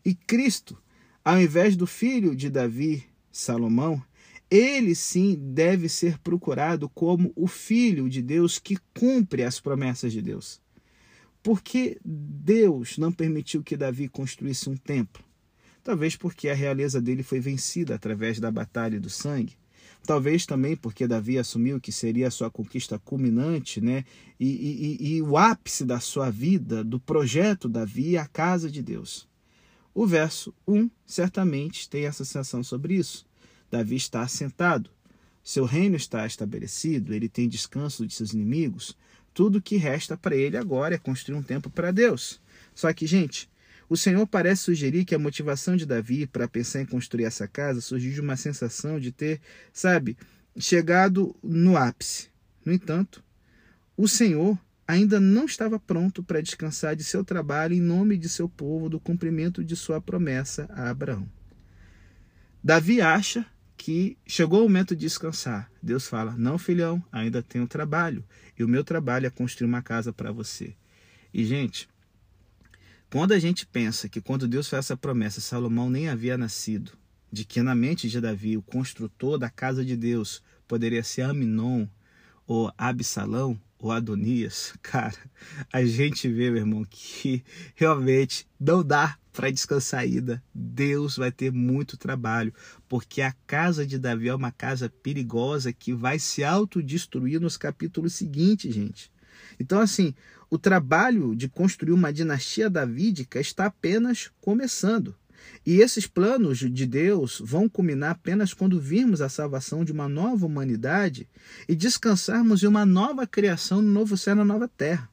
E 0.04 0.14
Cristo, 0.14 0.76
ao 1.24 1.40
invés 1.40 1.76
do 1.76 1.86
filho 1.86 2.34
de 2.34 2.48
Davi, 2.48 3.04
Salomão, 3.30 4.02
ele 4.50 4.94
sim 4.94 5.34
deve 5.34 5.88
ser 5.88 6.18
procurado 6.18 6.88
como 6.88 7.32
o 7.34 7.46
filho 7.46 8.08
de 8.08 8.22
Deus 8.22 8.58
que 8.58 8.78
cumpre 8.94 9.42
as 9.42 9.58
promessas 9.58 10.12
de 10.12 10.22
Deus. 10.22 10.60
Por 11.42 11.60
que 11.60 11.98
Deus 12.04 12.96
não 12.96 13.12
permitiu 13.12 13.62
que 13.62 13.76
Davi 13.76 14.08
construísse 14.08 14.70
um 14.70 14.76
templo? 14.76 15.24
Talvez 15.84 16.16
porque 16.16 16.48
a 16.48 16.54
realeza 16.54 17.00
dele 17.00 17.22
foi 17.22 17.38
vencida 17.38 17.94
através 17.94 18.40
da 18.40 18.50
batalha 18.50 18.98
do 18.98 19.10
sangue. 19.10 19.52
Talvez 20.06 20.46
também 20.46 20.76
porque 20.76 21.06
Davi 21.06 21.38
assumiu 21.38 21.78
que 21.78 21.92
seria 21.92 22.28
a 22.28 22.30
sua 22.30 22.50
conquista 22.50 22.98
culminante, 22.98 23.80
né? 23.82 24.04
E, 24.40 24.48
e, 25.00 25.16
e 25.16 25.22
o 25.22 25.36
ápice 25.36 25.84
da 25.84 26.00
sua 26.00 26.30
vida, 26.30 26.82
do 26.82 26.98
projeto 26.98 27.68
Davi, 27.68 28.16
a 28.16 28.26
casa 28.26 28.70
de 28.70 28.82
Deus. 28.82 29.28
O 29.94 30.06
verso 30.06 30.54
1 30.66 30.90
certamente 31.06 31.88
tem 31.88 32.06
essa 32.06 32.24
sensação 32.24 32.64
sobre 32.64 32.94
isso. 32.94 33.26
Davi 33.70 33.96
está 33.96 34.22
assentado, 34.22 34.90
seu 35.42 35.64
reino 35.64 35.96
está 35.96 36.26
estabelecido, 36.26 37.12
ele 37.12 37.28
tem 37.28 37.48
descanso 37.48 38.06
de 38.06 38.14
seus 38.14 38.32
inimigos. 38.32 38.96
Tudo 39.34 39.60
que 39.60 39.76
resta 39.76 40.16
para 40.16 40.34
ele 40.34 40.56
agora 40.56 40.94
é 40.94 40.98
construir 40.98 41.36
um 41.36 41.42
templo 41.42 41.70
para 41.70 41.90
Deus. 41.90 42.40
Só 42.74 42.92
que, 42.92 43.06
gente, 43.06 43.48
o 43.88 43.96
Senhor 43.96 44.26
parece 44.26 44.62
sugerir 44.62 45.04
que 45.04 45.14
a 45.14 45.18
motivação 45.18 45.76
de 45.76 45.86
Davi 45.86 46.26
para 46.26 46.48
pensar 46.48 46.80
em 46.80 46.86
construir 46.86 47.24
essa 47.24 47.46
casa 47.46 47.80
surgiu 47.80 48.12
de 48.12 48.20
uma 48.20 48.36
sensação 48.36 48.98
de 48.98 49.12
ter, 49.12 49.40
sabe, 49.72 50.16
chegado 50.58 51.34
no 51.42 51.76
ápice. 51.76 52.28
No 52.64 52.72
entanto, 52.72 53.22
o 53.96 54.08
Senhor 54.08 54.58
ainda 54.86 55.20
não 55.20 55.44
estava 55.44 55.78
pronto 55.78 56.22
para 56.22 56.40
descansar 56.40 56.96
de 56.96 57.04
seu 57.04 57.24
trabalho 57.24 57.74
em 57.74 57.80
nome 57.80 58.16
de 58.16 58.28
seu 58.28 58.48
povo, 58.48 58.88
do 58.88 59.00
cumprimento 59.00 59.64
de 59.64 59.76
sua 59.76 60.00
promessa 60.00 60.66
a 60.70 60.90
Abraão. 60.90 61.28
Davi 62.62 63.00
acha 63.00 63.44
que 63.76 64.16
chegou 64.26 64.60
o 64.60 64.62
momento 64.62 64.94
de 64.94 65.02
descansar. 65.02 65.70
Deus 65.82 66.06
fala: 66.06 66.34
Não, 66.38 66.56
filhão, 66.56 67.02
ainda 67.12 67.42
tenho 67.42 67.66
trabalho. 67.66 68.24
E 68.58 68.64
o 68.64 68.68
meu 68.68 68.82
trabalho 68.82 69.26
é 69.26 69.30
construir 69.30 69.66
uma 69.66 69.82
casa 69.82 70.12
para 70.12 70.32
você. 70.32 70.74
E, 71.32 71.44
gente, 71.44 71.88
quando 73.14 73.30
a 73.30 73.38
gente 73.38 73.64
pensa 73.64 74.08
que 74.08 74.20
quando 74.20 74.48
Deus 74.48 74.68
fez 74.68 74.86
essa 74.86 74.96
promessa, 74.96 75.40
Salomão 75.40 75.88
nem 75.88 76.08
havia 76.08 76.36
nascido, 76.36 76.90
de 77.30 77.44
que 77.44 77.62
na 77.62 77.72
mente 77.72 78.08
de 78.08 78.20
Davi, 78.20 78.56
o 78.56 78.62
construtor 78.62 79.38
da 79.38 79.48
casa 79.48 79.84
de 79.84 79.96
Deus 79.96 80.42
poderia 80.66 81.04
ser 81.04 81.22
Aminon, 81.22 81.86
ou 82.44 82.72
Absalão, 82.76 83.56
ou 83.78 83.92
Adonias, 83.92 84.74
cara, 84.82 85.14
a 85.72 85.84
gente 85.84 86.26
vê, 86.28 86.50
meu 86.50 86.62
irmão, 86.62 86.84
que 86.90 87.44
realmente 87.76 88.48
não 88.58 88.82
dá 88.82 89.16
para 89.32 89.48
descansar 89.48 90.00
ainda. 90.00 90.42
Deus 90.52 91.16
vai 91.16 91.30
ter 91.30 91.52
muito 91.52 91.96
trabalho, 91.96 92.52
porque 92.88 93.22
a 93.22 93.32
casa 93.46 93.86
de 93.86 93.96
Davi 93.96 94.28
é 94.28 94.34
uma 94.34 94.50
casa 94.50 94.92
perigosa 95.04 95.72
que 95.72 95.92
vai 95.92 96.18
se 96.18 96.42
autodestruir 96.42 97.40
nos 97.40 97.56
capítulos 97.56 98.14
seguintes, 98.14 98.74
gente. 98.74 99.08
Então, 99.60 99.78
assim, 99.78 100.14
o 100.54 100.58
trabalho 100.58 101.34
de 101.34 101.48
construir 101.48 101.90
uma 101.90 102.12
dinastia 102.12 102.70
davídica 102.70 103.40
está 103.40 103.66
apenas 103.66 104.30
começando. 104.40 105.12
E 105.66 105.80
esses 105.80 106.06
planos 106.06 106.58
de 106.58 106.86
Deus 106.86 107.42
vão 107.44 107.68
culminar 107.68 108.12
apenas 108.12 108.54
quando 108.54 108.80
virmos 108.80 109.20
a 109.20 109.28
salvação 109.28 109.84
de 109.84 109.90
uma 109.90 110.08
nova 110.08 110.46
humanidade 110.46 111.28
e 111.68 111.74
descansarmos 111.74 112.62
em 112.62 112.68
uma 112.68 112.86
nova 112.86 113.26
criação 113.26 113.82
no 113.82 113.90
novo 113.90 114.16
céu 114.16 114.36
na 114.36 114.44
nova 114.44 114.68
terra. 114.68 115.10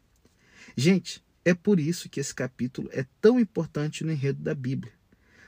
Gente, 0.78 1.24
é 1.44 1.56
por 1.56 1.80
isso 1.80 2.08
que 2.08 2.20
esse 2.20 2.36
capítulo 2.36 2.88
é 2.92 3.04
tão 3.20 3.40
importante 3.40 4.04
no 4.04 4.12
enredo 4.12 4.44
da 4.44 4.54
Bíblia. 4.54 4.94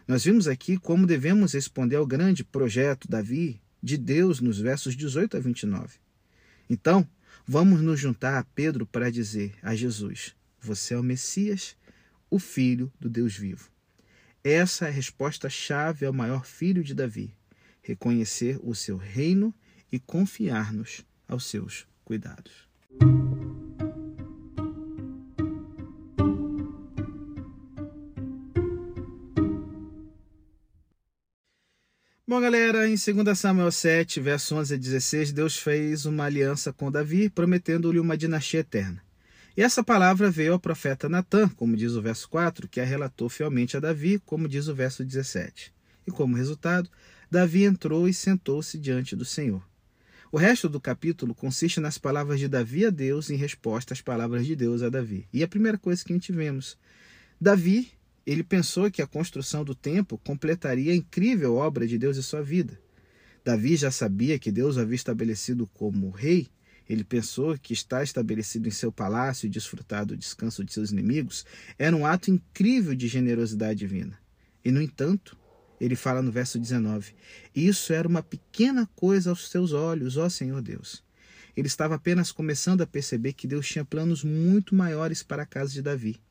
Nós 0.07 0.23
vimos 0.23 0.47
aqui 0.47 0.75
como 0.75 1.05
devemos 1.05 1.53
responder 1.53 1.97
ao 1.97 2.07
grande 2.07 2.43
projeto 2.43 3.07
Davi 3.07 3.61
de 3.81 3.95
Deus 3.95 4.41
nos 4.41 4.57
versos 4.57 4.95
18 4.95 5.37
a 5.37 5.39
29. 5.39 5.97
Então, 6.67 7.07
Vamos 7.45 7.81
nos 7.81 7.99
juntar 7.99 8.37
a 8.37 8.43
Pedro 8.43 8.85
para 8.85 9.11
dizer 9.11 9.53
a 9.61 9.75
Jesus: 9.75 10.33
Você 10.61 10.93
é 10.93 10.97
o 10.97 11.03
Messias, 11.03 11.75
o 12.29 12.39
Filho 12.39 12.91
do 12.97 13.09
Deus 13.09 13.35
vivo. 13.35 13.69
Essa 14.41 14.85
é 14.85 14.87
a 14.87 14.91
resposta-chave 14.91 16.05
ao 16.05 16.13
maior 16.13 16.45
filho 16.45 16.81
de 16.81 16.95
Davi: 16.95 17.35
reconhecer 17.81 18.57
o 18.63 18.73
seu 18.73 18.95
reino 18.95 19.53
e 19.91 19.99
confiar-nos 19.99 21.05
aos 21.27 21.45
seus 21.45 21.85
cuidados. 22.05 22.65
Bom, 32.25 32.39
galera, 32.39 32.87
em 32.87 32.95
2 32.95 33.37
Samuel 33.37 33.69
7, 33.69 34.21
verso 34.21 34.55
11 34.55 34.75
a 34.75 34.77
16, 34.77 35.33
Deus 35.33 35.57
fez 35.57 36.05
uma 36.05 36.23
aliança 36.23 36.71
com 36.71 36.89
Davi, 36.89 37.29
prometendo-lhe 37.29 37.99
uma 37.99 38.15
dinastia 38.15 38.61
eterna. 38.61 39.03
E 39.57 39.61
essa 39.61 39.83
palavra 39.83 40.31
veio 40.31 40.53
ao 40.53 40.59
profeta 40.59 41.09
Natã, 41.09 41.49
como 41.49 41.75
diz 41.75 41.95
o 41.95 42.01
verso 42.01 42.29
4, 42.29 42.69
que 42.69 42.79
a 42.79 42.85
relatou 42.85 43.27
fielmente 43.27 43.75
a 43.75 43.79
Davi, 43.81 44.19
como 44.25 44.47
diz 44.47 44.69
o 44.69 44.73
verso 44.73 45.03
17. 45.03 45.73
E 46.07 46.11
como 46.11 46.37
resultado, 46.37 46.89
Davi 47.29 47.65
entrou 47.65 48.07
e 48.07 48.13
sentou-se 48.13 48.77
diante 48.77 49.17
do 49.17 49.25
Senhor. 49.25 49.61
O 50.31 50.37
resto 50.37 50.69
do 50.69 50.79
capítulo 50.79 51.35
consiste 51.35 51.81
nas 51.81 51.97
palavras 51.97 52.39
de 52.39 52.47
Davi 52.47 52.85
a 52.85 52.89
Deus 52.89 53.29
em 53.29 53.35
resposta 53.35 53.93
às 53.93 53.99
palavras 53.99 54.45
de 54.45 54.55
Deus 54.55 54.81
a 54.81 54.87
Davi. 54.87 55.27
E 55.33 55.43
a 55.43 55.47
primeira 55.47 55.77
coisa 55.77 56.01
que 56.05 56.13
a 56.13 56.15
gente 56.15 56.31
vemos, 56.31 56.77
Davi 57.39 57.91
ele 58.25 58.43
pensou 58.43 58.89
que 58.89 59.01
a 59.01 59.07
construção 59.07 59.63
do 59.63 59.75
templo 59.75 60.17
completaria 60.17 60.93
a 60.93 60.95
incrível 60.95 61.55
obra 61.55 61.85
de 61.85 61.97
Deus 61.97 62.17
em 62.17 62.21
sua 62.21 62.41
vida. 62.41 62.79
Davi 63.43 63.75
já 63.75 63.91
sabia 63.91 64.39
que 64.39 64.51
Deus 64.51 64.77
havia 64.77 64.95
estabelecido 64.95 65.67
como 65.73 66.09
rei. 66.09 66.47
Ele 66.87 67.03
pensou 67.03 67.57
que 67.57 67.73
estar 67.73 68.03
estabelecido 68.03 68.67
em 68.67 68.71
seu 68.71 68.91
palácio 68.91 69.45
e 69.45 69.49
desfrutar 69.49 70.05
do 70.05 70.15
descanso 70.15 70.63
de 70.63 70.71
seus 70.71 70.91
inimigos 70.91 71.45
era 71.77 71.95
um 71.95 72.05
ato 72.05 72.31
incrível 72.31 72.95
de 72.95 73.07
generosidade 73.07 73.79
divina. 73.79 74.17
E, 74.63 74.71
no 74.71 74.81
entanto, 74.81 75.37
ele 75.79 75.95
fala 75.95 76.21
no 76.21 76.31
verso 76.31 76.57
19: 76.57 77.13
Isso 77.53 77.91
era 77.91 78.07
uma 78.07 78.23
pequena 78.23 78.87
coisa 78.95 79.29
aos 79.29 79.49
teus 79.49 79.73
olhos, 79.73 80.15
ó 80.15 80.29
Senhor 80.29 80.61
Deus. 80.61 81.03
Ele 81.55 81.67
estava 81.67 81.95
apenas 81.95 82.31
começando 82.31 82.81
a 82.81 82.87
perceber 82.87 83.33
que 83.33 83.47
Deus 83.47 83.67
tinha 83.67 83.85
planos 83.85 84.23
muito 84.23 84.73
maiores 84.73 85.21
para 85.21 85.43
a 85.43 85.45
casa 85.45 85.73
de 85.73 85.81
Davi. 85.81 86.21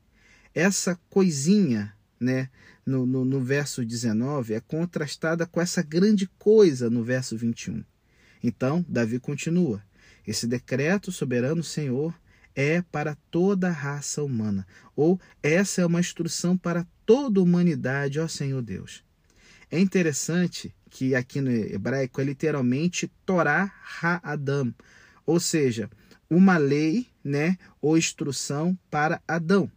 Essa 0.53 0.99
coisinha, 1.09 1.93
né, 2.19 2.49
no, 2.85 3.05
no, 3.05 3.25
no 3.25 3.41
verso 3.41 3.83
19, 3.83 4.53
é 4.53 4.59
contrastada 4.59 5.45
com 5.45 5.59
essa 5.59 5.81
grande 5.81 6.27
coisa 6.37 6.89
no 6.89 7.03
verso 7.03 7.37
21. 7.37 7.83
Então, 8.43 8.85
Davi 8.87 9.19
continua: 9.19 9.81
Esse 10.27 10.45
decreto 10.45 11.11
soberano 11.11 11.63
Senhor 11.63 12.13
é 12.55 12.81
para 12.81 13.15
toda 13.31 13.69
a 13.69 13.71
raça 13.71 14.21
humana, 14.21 14.67
ou 14.95 15.19
essa 15.41 15.81
é 15.81 15.85
uma 15.85 15.99
instrução 15.99 16.57
para 16.57 16.85
toda 17.05 17.39
a 17.39 17.43
humanidade, 17.43 18.19
ó 18.19 18.27
Senhor 18.27 18.61
Deus. 18.61 19.03
É 19.71 19.79
interessante 19.79 20.73
que 20.89 21.15
aqui 21.15 21.41
no 21.41 21.49
hebraico 21.49 22.21
é 22.21 22.23
literalmente 22.23 23.11
Torá 23.25 23.73
Ha-Adam, 24.01 24.71
ou 25.25 25.39
seja, 25.39 25.89
uma 26.29 26.57
lei, 26.57 27.07
né, 27.23 27.57
ou 27.81 27.97
instrução 27.97 28.77
para 28.91 29.19
Adão. 29.27 29.71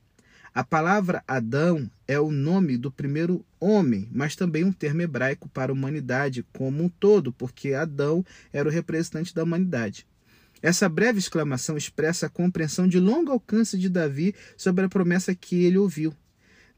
A 0.56 0.64
palavra 0.64 1.22
Adão 1.28 1.86
é 2.08 2.18
o 2.18 2.32
nome 2.32 2.78
do 2.78 2.90
primeiro 2.90 3.44
homem, 3.60 4.08
mas 4.10 4.34
também 4.34 4.64
um 4.64 4.72
termo 4.72 5.02
hebraico 5.02 5.50
para 5.50 5.70
a 5.70 5.74
humanidade 5.74 6.46
como 6.50 6.82
um 6.82 6.88
todo, 6.88 7.30
porque 7.30 7.74
Adão 7.74 8.24
era 8.50 8.66
o 8.66 8.72
representante 8.72 9.34
da 9.34 9.42
humanidade. 9.42 10.06
Essa 10.62 10.88
breve 10.88 11.18
exclamação 11.18 11.76
expressa 11.76 12.24
a 12.24 12.30
compreensão 12.30 12.88
de 12.88 12.98
longo 12.98 13.32
alcance 13.32 13.76
de 13.76 13.90
Davi 13.90 14.34
sobre 14.56 14.86
a 14.86 14.88
promessa 14.88 15.34
que 15.34 15.62
ele 15.62 15.76
ouviu. 15.76 16.14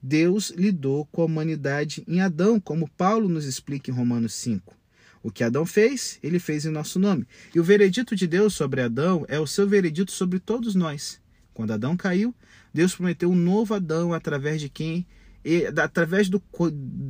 Deus 0.03 0.51
lidou 0.51 1.07
com 1.13 1.23
a 1.23 1.27
humanidade 1.27 2.03
em 2.09 2.21
Adão, 2.21 2.59
como 2.59 2.91
Paulo 2.97 3.29
nos 3.29 3.45
explica 3.45 3.93
em 3.93 3.95
Romanos 3.95 4.35
5. 4.35 4.75
O 5.23 5.31
que 5.31 5.45
Adão 5.45 5.65
fez, 5.65 6.19
ele 6.21 6.41
fez 6.41 6.67
em 6.67 6.71
nosso 6.71 6.99
nome. 6.99 7.29
E 7.55 7.61
o 7.61 7.65
veredito 7.65 8.17
de 8.17 8.27
Deus 8.27 8.55
sobre 8.55 8.81
Adão 8.81 9.25
é 9.29 9.39
o 9.39 9.47
seu 9.47 9.69
veredito 9.69 10.11
sobre 10.11 10.41
todos 10.41 10.75
nós. 10.75 11.21
Quando 11.55 11.73
Adão 11.73 11.97
caiu, 11.97 12.35
Deus 12.73 12.95
prometeu 12.95 13.31
um 13.31 13.37
novo 13.37 13.75
Adão 13.75 14.13
através 14.13 14.61
de 14.61 14.69
quem 14.69 15.07
através 15.81 16.29
do, 16.29 16.43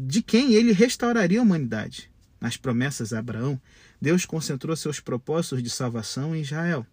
de 0.07 0.23
quem 0.23 0.55
ele 0.55 0.73
restauraria 0.73 1.41
a 1.41 1.43
humanidade. 1.43 2.11
Nas 2.41 2.57
promessas 2.57 3.13
a 3.13 3.19
Abraão, 3.19 3.61
Deus 4.01 4.25
concentrou 4.25 4.77
seus 4.77 5.01
propósitos 5.01 5.63
de 5.63 5.71
salvação 5.71 6.37
em 6.37 6.43
Israel. 6.43 6.87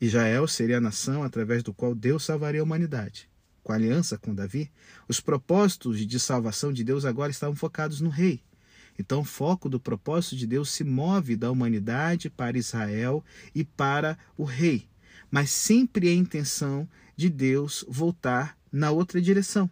Israel 0.00 0.48
seria 0.48 0.78
a 0.78 0.80
nação 0.80 1.22
através 1.22 1.62
do 1.62 1.72
qual 1.72 1.94
Deus 1.94 2.24
salvaria 2.24 2.60
a 2.60 2.64
humanidade. 2.64 3.30
Com 3.62 3.70
a 3.72 3.76
aliança 3.76 4.18
com 4.18 4.34
Davi, 4.34 4.68
os 5.06 5.20
propósitos 5.20 6.04
de 6.04 6.18
salvação 6.18 6.72
de 6.72 6.82
Deus 6.82 7.04
agora 7.04 7.30
estavam 7.30 7.54
focados 7.54 8.00
no 8.00 8.10
rei. 8.10 8.42
Então, 8.98 9.20
o 9.20 9.24
foco 9.24 9.68
do 9.68 9.78
propósito 9.78 10.36
de 10.36 10.46
Deus 10.46 10.70
se 10.70 10.82
move 10.82 11.36
da 11.36 11.50
humanidade 11.50 12.28
para 12.28 12.58
Israel 12.58 13.24
e 13.54 13.64
para 13.64 14.18
o 14.36 14.44
rei, 14.44 14.88
mas 15.30 15.50
sempre 15.50 16.08
a 16.08 16.14
intenção 16.14 16.88
de 17.22 17.30
Deus 17.30 17.84
voltar 17.88 18.58
na 18.72 18.90
outra 18.90 19.22
direção. 19.22 19.70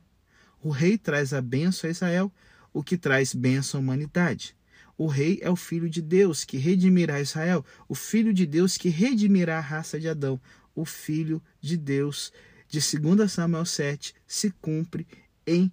O 0.62 0.70
rei 0.70 0.96
traz 0.96 1.34
a 1.34 1.40
bênção 1.40 1.88
a 1.88 1.90
Israel, 1.90 2.32
o 2.72 2.80
que 2.80 2.96
traz 2.96 3.34
bênção 3.34 3.80
à 3.80 3.82
humanidade. 3.82 4.54
O 4.96 5.08
rei 5.08 5.40
é 5.42 5.50
o 5.50 5.56
filho 5.56 5.90
de 5.90 6.00
Deus 6.00 6.44
que 6.44 6.58
redimirá 6.58 7.20
Israel, 7.20 7.64
o 7.88 7.94
filho 7.96 8.32
de 8.32 8.46
Deus 8.46 8.78
que 8.78 8.88
redimirá 8.88 9.58
a 9.58 9.62
raça 9.62 9.98
de 9.98 10.08
Adão, 10.08 10.40
o 10.72 10.84
filho 10.84 11.42
de 11.60 11.76
Deus 11.76 12.32
de 12.68 12.78
2 12.78 13.32
Samuel 13.32 13.64
7 13.64 14.14
se 14.28 14.52
cumpre 14.60 15.04
em 15.44 15.72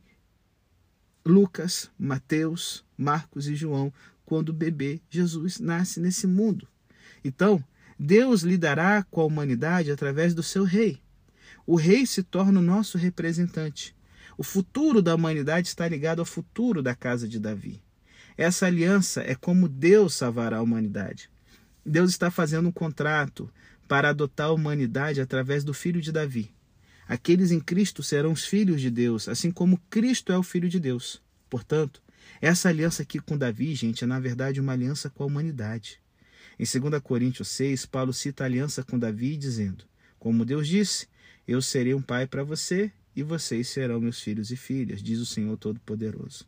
Lucas, 1.24 1.92
Mateus, 2.00 2.84
Marcos 2.98 3.48
e 3.48 3.56
João, 3.56 3.94
quando 4.26 4.50
o 4.50 4.54
bebê 4.54 5.00
Jesus 5.12 5.60
nasce 5.60 6.00
nesse 6.00 6.26
mundo. 6.26 6.68
Então, 7.24 7.64
Deus 8.00 8.42
lidará 8.42 9.04
com 9.04 9.22
a 9.22 9.26
humanidade 9.26 9.92
através 9.92 10.34
do 10.34 10.42
seu 10.42 10.64
rei. 10.64 11.00
O 11.68 11.76
rei 11.76 12.06
se 12.06 12.24
torna 12.24 12.62
o 12.62 12.64
nosso 12.64 12.98
representante. 12.98 13.94
O 14.38 14.44
futuro 14.44 15.02
da 15.02 15.14
humanidade 15.14 15.68
está 15.68 15.86
ligado 15.86 16.20
ao 16.20 16.26
futuro 16.26 16.82
da 16.82 16.96
casa 16.96 17.28
de 17.28 17.42
Davi. 17.42 17.84
Essa 18.38 18.68
aliança 18.68 19.22
é 19.22 19.36
como 19.36 19.68
Deus 19.68 20.14
salvará 20.14 20.60
a 20.60 20.62
humanidade. 20.62 21.30
Deus 21.86 22.10
está 22.10 22.32
fazendo 22.32 22.70
um 22.70 22.72
contrato 22.72 23.52
para 23.86 24.10
adotar 24.10 24.48
a 24.48 24.54
humanidade 24.54 25.20
através 25.20 25.66
do 25.66 25.74
filho 25.74 26.00
de 26.00 26.10
Davi. 26.10 26.56
Aqueles 27.06 27.52
em 27.52 27.60
Cristo 27.60 28.02
serão 28.02 28.32
os 28.32 28.46
filhos 28.46 28.80
de 28.80 28.90
Deus, 28.90 29.28
assim 29.28 29.52
como 29.52 29.82
Cristo 29.90 30.32
é 30.32 30.38
o 30.38 30.44
filho 30.44 30.70
de 30.70 30.80
Deus. 30.80 31.22
Portanto, 31.50 32.02
essa 32.40 32.70
aliança 32.70 33.04
aqui 33.04 33.20
com 33.20 33.38
Davi, 33.38 33.76
gente, 33.76 34.06
é 34.06 34.08
na 34.08 34.22
verdade 34.22 34.62
uma 34.62 34.72
aliança 34.72 35.10
com 35.10 35.24
a 35.24 35.28
humanidade. 35.28 36.00
Em 36.58 36.64
2 36.64 37.02
Coríntios 37.02 37.50
6, 37.50 37.86
Paulo 37.86 38.14
cita 38.14 38.44
a 38.44 38.48
aliança 38.48 38.84
com 38.84 38.98
Davi, 38.98 39.36
dizendo: 39.36 39.84
Como 40.20 40.46
Deus 40.46 40.68
disse, 40.68 41.08
eu 41.48 41.62
serei 41.62 41.94
um 41.94 42.02
pai 42.02 42.28
para 42.28 42.44
você 42.44 42.92
e 43.16 43.24
vocês 43.24 43.68
serão 43.68 44.00
meus 44.00 44.22
filhos 44.22 44.52
e 44.52 44.56
filhas, 44.56 45.02
diz 45.02 45.20
o 45.20 45.26
Senhor 45.26 45.58
Todo-Poderoso. 45.58 46.46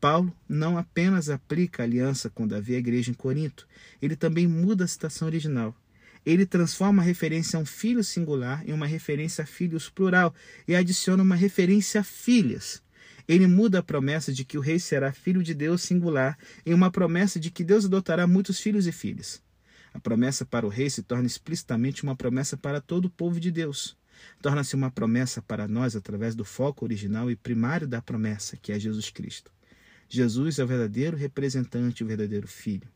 Paulo 0.00 0.32
não 0.48 0.78
apenas 0.78 1.28
aplica 1.28 1.82
a 1.82 1.86
aliança 1.86 2.30
com 2.30 2.46
Davi 2.46 2.74
à 2.74 2.78
igreja 2.78 3.10
em 3.10 3.14
Corinto, 3.14 3.66
ele 4.00 4.14
também 4.14 4.46
muda 4.46 4.84
a 4.84 4.88
citação 4.88 5.26
original 5.26 5.74
ele 6.24 6.44
transforma 6.44 7.02
a 7.02 7.04
referência 7.06 7.58
a 7.58 7.62
um 7.62 7.64
filho 7.64 8.04
singular 8.04 8.62
em 8.68 8.72
uma 8.72 8.86
referência 8.86 9.44
a 9.44 9.46
filhos 9.46 9.88
plural 9.88 10.34
e 10.66 10.76
adiciona 10.76 11.22
uma 11.22 11.34
referência 11.34 12.02
a 12.02 12.04
filhas. 12.04 12.82
Ele 13.26 13.46
muda 13.46 13.78
a 13.78 13.82
promessa 13.82 14.32
de 14.32 14.44
que 14.44 14.58
o 14.58 14.60
rei 14.60 14.78
será 14.78 15.10
filho 15.10 15.42
de 15.42 15.54
Deus 15.54 15.82
singular 15.82 16.38
em 16.66 16.74
uma 16.74 16.90
promessa 16.90 17.40
de 17.40 17.50
que 17.50 17.64
Deus 17.64 17.86
adotará 17.86 18.26
muitos 18.26 18.60
filhos 18.60 18.86
e 18.86 18.92
filhas. 18.92 19.42
A 19.98 20.00
promessa 20.00 20.46
para 20.46 20.64
o 20.64 20.68
rei 20.68 20.88
se 20.88 21.02
torna 21.02 21.26
explicitamente 21.26 22.04
uma 22.04 22.14
promessa 22.14 22.56
para 22.56 22.80
todo 22.80 23.06
o 23.06 23.10
povo 23.10 23.40
de 23.40 23.50
Deus. 23.50 23.96
Torna-se 24.40 24.76
uma 24.76 24.92
promessa 24.92 25.42
para 25.42 25.66
nós 25.66 25.96
através 25.96 26.36
do 26.36 26.44
foco 26.44 26.84
original 26.84 27.28
e 27.28 27.34
primário 27.34 27.84
da 27.84 28.00
promessa, 28.00 28.56
que 28.56 28.70
é 28.70 28.78
Jesus 28.78 29.10
Cristo. 29.10 29.50
Jesus 30.08 30.60
é 30.60 30.62
o 30.62 30.68
verdadeiro 30.68 31.16
representante, 31.16 32.04
o 32.04 32.06
verdadeiro 32.06 32.46
filho. 32.46 32.88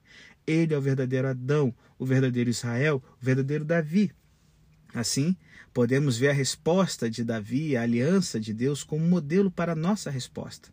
Ele 0.47 0.75
é 0.75 0.79
o 0.79 0.81
verdadeiro 0.81 1.27
Adão, 1.27 1.75
o 1.99 2.07
verdadeiro 2.07 2.49
Israel, 2.49 3.03
o 3.21 3.25
verdadeiro 3.25 3.65
Davi. 3.65 4.13
Assim, 4.95 5.37
podemos 5.75 6.17
ver 6.17 6.29
a 6.29 6.33
resposta 6.33 7.11
de 7.11 7.25
Davi, 7.25 7.77
a 7.77 7.83
aliança 7.83 8.39
de 8.39 8.55
Deus, 8.55 8.85
como 8.85 9.05
modelo 9.05 9.51
para 9.51 9.73
a 9.73 9.77
nossa 9.77 10.09
resposta. 10.09 10.71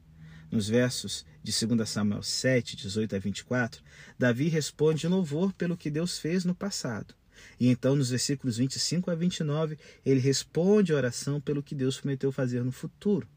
Nos 0.51 0.67
versos 0.67 1.25
de 1.43 1.53
2 1.65 1.89
Samuel 1.89 2.23
7, 2.23 2.75
18 2.75 3.15
a 3.15 3.19
24, 3.19 3.83
Davi 4.17 4.47
responde 4.47 5.07
louvor 5.07 5.53
pelo 5.53 5.77
que 5.77 5.89
Deus 5.89 6.17
fez 6.17 6.43
no 6.43 6.55
passado. 6.55 7.13
E 7.59 7.67
então, 7.67 7.95
nos 7.95 8.09
versículos 8.09 8.57
25 8.57 9.11
a 9.11 9.15
29, 9.15 9.77
ele 10.05 10.19
responde 10.19 10.91
a 10.91 10.95
oração 10.95 11.39
pelo 11.39 11.63
que 11.63 11.75
Deus 11.75 11.99
prometeu 11.99 12.31
fazer 12.31 12.63
no 12.63 12.71
futuro 12.71 13.27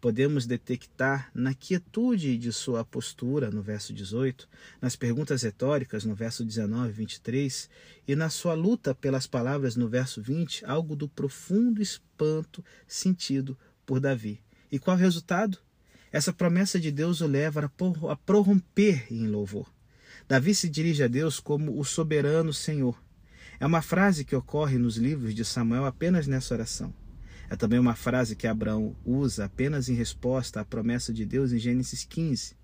podemos 0.00 0.46
detectar 0.46 1.30
na 1.34 1.54
quietude 1.54 2.38
de 2.38 2.52
sua 2.52 2.84
postura, 2.84 3.50
no 3.50 3.62
verso 3.62 3.92
18, 3.92 4.48
nas 4.80 4.96
perguntas 4.96 5.42
retóricas, 5.42 6.04
no 6.04 6.14
verso 6.14 6.44
19 6.44 6.90
e 6.90 6.92
23, 6.92 7.70
e 8.06 8.16
na 8.16 8.30
sua 8.30 8.54
luta 8.54 8.94
pelas 8.94 9.26
palavras, 9.26 9.76
no 9.76 9.88
verso 9.88 10.22
20, 10.22 10.64
algo 10.64 10.94
do 10.94 11.08
profundo 11.08 11.82
espanto 11.82 12.64
sentido 12.86 13.58
por 13.84 14.00
Davi. 14.00 14.40
E 14.70 14.78
qual 14.78 14.96
o 14.96 15.00
resultado? 15.00 15.58
Essa 16.10 16.32
promessa 16.32 16.80
de 16.80 16.90
Deus 16.90 17.20
o 17.20 17.26
leva 17.26 17.70
a 18.10 18.16
prorromper 18.16 19.06
em 19.10 19.26
louvor. 19.26 19.70
Davi 20.26 20.54
se 20.54 20.68
dirige 20.68 21.02
a 21.02 21.08
Deus 21.08 21.40
como 21.40 21.78
o 21.78 21.84
soberano 21.84 22.52
Senhor. 22.52 23.02
É 23.60 23.66
uma 23.66 23.82
frase 23.82 24.24
que 24.24 24.36
ocorre 24.36 24.78
nos 24.78 24.96
livros 24.96 25.34
de 25.34 25.44
Samuel 25.44 25.84
apenas 25.84 26.26
nessa 26.26 26.54
oração. 26.54 26.94
É 27.50 27.56
também 27.56 27.78
uma 27.78 27.94
frase 27.94 28.36
que 28.36 28.46
Abraão 28.46 28.94
usa 29.04 29.46
apenas 29.46 29.88
em 29.88 29.94
resposta 29.94 30.60
à 30.60 30.64
promessa 30.64 31.12
de 31.12 31.24
Deus 31.24 31.52
em 31.52 31.58
Gênesis 31.58 32.04
15. 32.04 32.56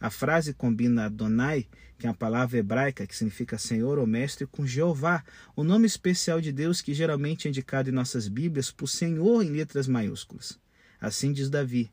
A 0.00 0.10
frase 0.10 0.52
combina 0.52 1.04
Adonai, 1.04 1.68
que 1.96 2.08
é 2.08 2.10
a 2.10 2.14
palavra 2.14 2.58
hebraica 2.58 3.06
que 3.06 3.16
significa 3.16 3.56
Senhor 3.56 3.98
ou 3.98 4.06
Mestre, 4.06 4.46
com 4.46 4.66
Jeová, 4.66 5.24
o 5.54 5.62
nome 5.62 5.86
especial 5.86 6.40
de 6.40 6.50
Deus 6.50 6.80
que 6.80 6.92
geralmente 6.92 7.46
é 7.46 7.50
indicado 7.50 7.88
em 7.88 7.92
nossas 7.92 8.26
Bíblias 8.26 8.70
por 8.72 8.88
Senhor 8.88 9.42
em 9.42 9.50
letras 9.50 9.86
maiúsculas. 9.86 10.58
Assim 11.00 11.32
diz 11.32 11.48
Davi: 11.48 11.92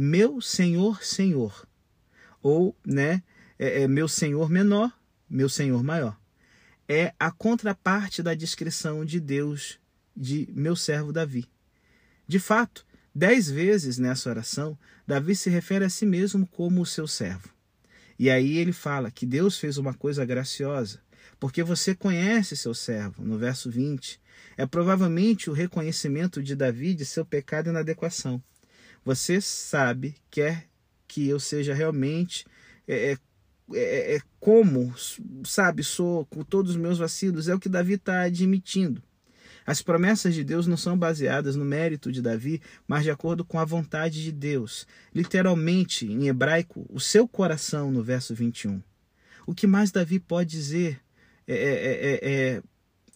Meu 0.00 0.40
Senhor, 0.40 1.02
Senhor. 1.02 1.66
Ou, 2.40 2.76
né, 2.86 3.20
é, 3.58 3.82
é 3.82 3.88
meu 3.88 4.06
Senhor 4.06 4.48
menor, 4.48 4.96
meu 5.28 5.48
Senhor 5.48 5.82
maior. 5.82 6.16
É 6.88 7.12
a 7.18 7.32
contraparte 7.32 8.22
da 8.22 8.32
descrição 8.32 9.04
de 9.04 9.18
Deus 9.18 9.80
de 10.16 10.48
meu 10.52 10.76
servo 10.76 11.12
Davi. 11.12 11.46
De 12.28 12.38
fato, 12.38 12.86
dez 13.12 13.50
vezes 13.50 13.98
nessa 13.98 14.30
oração, 14.30 14.78
Davi 15.04 15.34
se 15.34 15.50
refere 15.50 15.84
a 15.84 15.90
si 15.90 16.06
mesmo 16.06 16.46
como 16.46 16.80
o 16.80 16.86
seu 16.86 17.08
servo. 17.08 17.48
E 18.16 18.30
aí 18.30 18.56
ele 18.56 18.72
fala 18.72 19.10
que 19.10 19.26
Deus 19.26 19.58
fez 19.58 19.78
uma 19.78 19.94
coisa 19.94 20.24
graciosa, 20.24 21.00
porque 21.40 21.64
você 21.64 21.92
conhece 21.92 22.56
seu 22.56 22.72
servo, 22.72 23.24
no 23.24 23.36
verso 23.36 23.68
20. 23.68 24.20
É 24.56 24.64
provavelmente 24.64 25.50
o 25.50 25.52
reconhecimento 25.52 26.40
de 26.40 26.54
Davi 26.54 26.94
de 26.94 27.04
seu 27.04 27.24
pecado 27.24 27.66
e 27.66 27.70
inadequação. 27.70 28.40
Você 29.08 29.40
sabe, 29.40 30.16
quer 30.30 30.68
que 31.06 31.26
eu 31.26 31.40
seja 31.40 31.72
realmente 31.72 32.44
é, 32.86 33.12
é, 33.12 33.18
é, 33.72 34.16
é 34.16 34.20
como, 34.38 34.94
sabe, 35.44 35.82
sou 35.82 36.26
com 36.26 36.44
todos 36.44 36.72
os 36.72 36.76
meus 36.76 36.98
vacilos, 36.98 37.48
é 37.48 37.54
o 37.54 37.58
que 37.58 37.70
Davi 37.70 37.94
está 37.94 38.20
admitindo. 38.20 39.02
As 39.64 39.80
promessas 39.80 40.34
de 40.34 40.44
Deus 40.44 40.66
não 40.66 40.76
são 40.76 40.94
baseadas 40.94 41.56
no 41.56 41.64
mérito 41.64 42.12
de 42.12 42.20
Davi, 42.20 42.60
mas 42.86 43.02
de 43.02 43.10
acordo 43.10 43.46
com 43.46 43.58
a 43.58 43.64
vontade 43.64 44.22
de 44.22 44.30
Deus. 44.30 44.86
Literalmente, 45.14 46.04
em 46.04 46.28
hebraico, 46.28 46.84
o 46.90 47.00
seu 47.00 47.26
coração, 47.26 47.90
no 47.90 48.02
verso 48.02 48.34
21. 48.34 48.82
O 49.46 49.54
que 49.54 49.66
mais 49.66 49.90
Davi 49.90 50.18
pode 50.20 50.50
dizer? 50.50 51.00
É, 51.46 51.54
é, 51.54 51.60
é, 51.62 52.30
é, 52.30 52.62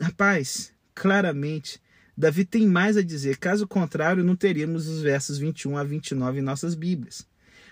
rapaz, 0.01 0.73
claramente, 0.95 1.79
Davi 2.17 2.45
tem 2.45 2.67
mais 2.67 2.97
a 2.97 3.03
dizer. 3.03 3.39
Caso 3.39 3.67
contrário, 3.67 4.23
não 4.23 4.37
teríamos 4.37 4.87
os 4.87 5.01
versos 5.01 5.39
21 5.39 5.77
a 5.77 5.85
29 5.85 6.39
em 6.39 6.43
nossas 6.43 6.75
Bíblias. 6.75 7.27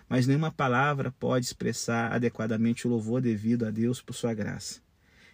Mas 0.09 0.27
nenhuma 0.27 0.51
palavra 0.51 1.13
pode 1.13 1.47
expressar 1.47 2.13
adequadamente 2.13 2.87
o 2.87 2.91
louvor 2.91 3.21
devido 3.21 3.67
a 3.67 3.71
Deus 3.71 4.01
por 4.03 4.15
sua 4.15 4.35
graça. 4.35 4.81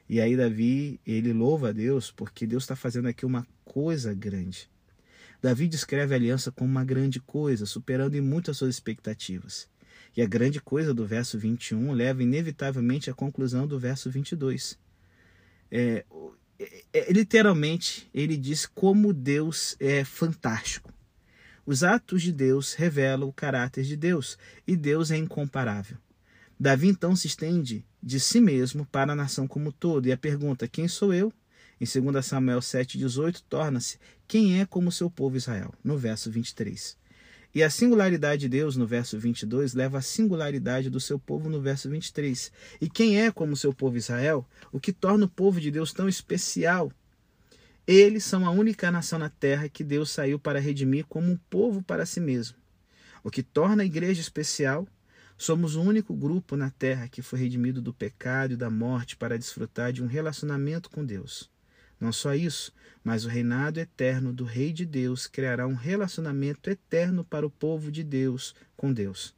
E 0.08 0.20
aí 0.20 0.36
Davi, 0.36 1.00
ele 1.06 1.32
louva 1.32 1.70
a 1.70 1.72
Deus 1.72 2.12
porque 2.12 2.46
Deus 2.46 2.64
está 2.64 2.76
fazendo 2.76 3.08
aqui 3.08 3.24
uma 3.24 3.46
coisa 3.64 4.14
grande. 4.14 4.68
Davi 5.40 5.68
descreve 5.68 6.14
a 6.14 6.16
aliança 6.16 6.50
como 6.50 6.70
uma 6.70 6.84
grande 6.84 7.20
coisa, 7.20 7.66
superando 7.66 8.14
em 8.14 8.20
muito 8.20 8.50
as 8.50 8.56
suas 8.56 8.74
expectativas. 8.74 9.68
E 10.16 10.22
a 10.22 10.26
grande 10.26 10.60
coisa 10.60 10.94
do 10.94 11.06
verso 11.06 11.38
21 11.38 11.92
leva 11.92 12.22
inevitavelmente 12.22 13.10
à 13.10 13.14
conclusão 13.14 13.66
do 13.66 13.78
verso 13.78 14.10
22. 14.10 14.78
É, 15.70 16.04
é, 16.58 16.84
é, 16.92 17.12
literalmente, 17.12 18.08
ele 18.12 18.36
diz 18.36 18.66
como 18.66 19.12
Deus 19.12 19.76
é 19.78 20.04
fantástico. 20.04 20.92
Os 21.64 21.82
atos 21.82 22.22
de 22.22 22.32
Deus 22.32 22.74
revelam 22.74 23.28
o 23.28 23.32
caráter 23.32 23.84
de 23.84 23.96
Deus, 23.96 24.38
e 24.66 24.76
Deus 24.76 25.10
é 25.10 25.16
incomparável. 25.16 25.98
Davi 26.58 26.88
então 26.88 27.14
se 27.14 27.26
estende 27.26 27.84
de 28.02 28.18
si 28.18 28.40
mesmo 28.40 28.86
para 28.86 29.12
a 29.12 29.16
nação 29.16 29.46
como 29.46 29.72
todo, 29.72 30.06
e 30.06 30.12
a 30.12 30.16
pergunta: 30.16 30.68
quem 30.68 30.88
sou 30.88 31.12
eu? 31.12 31.32
Em 31.78 31.84
2 31.84 32.24
Samuel 32.24 32.60
7,18, 32.60 33.42
torna-se 33.48 33.98
quem 34.26 34.60
é 34.60 34.64
como 34.64 34.90
seu 34.90 35.10
povo 35.10 35.36
Israel, 35.36 35.74
no 35.84 35.98
verso 35.98 36.30
23. 36.30 36.96
E 37.56 37.62
a 37.62 37.70
singularidade 37.70 38.42
de 38.42 38.50
Deus, 38.50 38.76
no 38.76 38.86
verso 38.86 39.18
22, 39.18 39.72
leva 39.72 39.96
à 39.96 40.02
singularidade 40.02 40.90
do 40.90 41.00
seu 41.00 41.18
povo, 41.18 41.48
no 41.48 41.58
verso 41.58 41.88
23. 41.88 42.52
E 42.78 42.86
quem 42.86 43.18
é 43.18 43.30
como 43.30 43.56
seu 43.56 43.72
povo 43.72 43.96
Israel? 43.96 44.46
O 44.70 44.78
que 44.78 44.92
torna 44.92 45.24
o 45.24 45.28
povo 45.30 45.58
de 45.58 45.70
Deus 45.70 45.90
tão 45.90 46.06
especial? 46.06 46.92
Eles 47.86 48.24
são 48.24 48.44
a 48.44 48.50
única 48.50 48.90
nação 48.90 49.18
na 49.18 49.30
terra 49.30 49.70
que 49.70 49.82
Deus 49.82 50.10
saiu 50.10 50.38
para 50.38 50.60
redimir 50.60 51.06
como 51.06 51.32
um 51.32 51.38
povo 51.48 51.82
para 51.82 52.04
si 52.04 52.20
mesmo. 52.20 52.58
O 53.24 53.30
que 53.30 53.42
torna 53.42 53.82
a 53.82 53.86
igreja 53.86 54.20
especial 54.20 54.86
Somos 55.38 55.76
o 55.76 55.82
único 55.82 56.14
grupo 56.14 56.56
na 56.56 56.70
Terra 56.70 57.08
que 57.08 57.20
foi 57.20 57.38
redimido 57.38 57.82
do 57.82 57.92
pecado 57.92 58.54
e 58.54 58.56
da 58.56 58.70
morte 58.70 59.18
para 59.18 59.38
desfrutar 59.38 59.92
de 59.92 60.02
um 60.02 60.06
relacionamento 60.06 60.88
com 60.88 61.04
Deus. 61.04 61.50
Não 62.00 62.12
só 62.12 62.34
isso, 62.34 62.72
mas 63.02 63.24
o 63.24 63.28
reinado 63.28 63.80
eterno 63.80 64.32
do 64.32 64.44
Rei 64.44 64.72
de 64.72 64.84
Deus 64.84 65.26
criará 65.26 65.66
um 65.66 65.74
relacionamento 65.74 66.68
eterno 66.68 67.24
para 67.24 67.46
o 67.46 67.50
povo 67.50 67.90
de 67.90 68.02
Deus 68.02 68.54
com 68.76 68.92
Deus. 68.92 69.34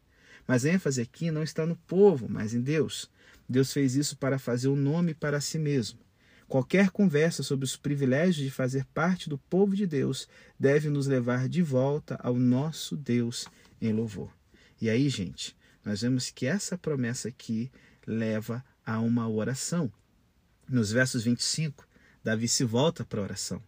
Mas 0.46 0.64
a 0.64 0.70
ênfase 0.70 1.00
aqui 1.00 1.30
não 1.30 1.42
está 1.42 1.66
no 1.66 1.76
povo, 1.76 2.26
mas 2.28 2.54
em 2.54 2.60
Deus. 2.60 3.10
Deus 3.48 3.72
fez 3.72 3.94
isso 3.94 4.16
para 4.16 4.38
fazer 4.38 4.68
um 4.68 4.76
nome 4.76 5.14
para 5.14 5.40
si 5.40 5.58
mesmo. 5.58 6.00
Qualquer 6.48 6.90
conversa 6.90 7.42
sobre 7.42 7.66
os 7.66 7.76
privilégios 7.76 8.36
de 8.36 8.50
fazer 8.50 8.86
parte 8.86 9.28
do 9.28 9.36
povo 9.36 9.76
de 9.76 9.86
Deus 9.86 10.26
deve 10.58 10.88
nos 10.88 11.06
levar 11.06 11.46
de 11.48 11.62
volta 11.62 12.18
ao 12.22 12.36
nosso 12.36 12.96
Deus 12.96 13.46
em 13.80 13.92
louvor. 13.92 14.32
E 14.80 14.88
aí, 14.88 15.08
gente, 15.08 15.54
nós 15.84 16.00
vemos 16.00 16.30
que 16.30 16.46
essa 16.46 16.78
promessa 16.78 17.28
aqui 17.28 17.70
leva 18.06 18.64
a 18.84 18.98
uma 19.00 19.28
oração. 19.28 19.92
Nos 20.68 20.90
versos 20.90 21.24
25, 21.24 21.87
Davi 22.28 22.46
se 22.46 22.62
volta 22.62 23.06
para 23.06 23.20
a 23.20 23.22
oração. 23.22 23.62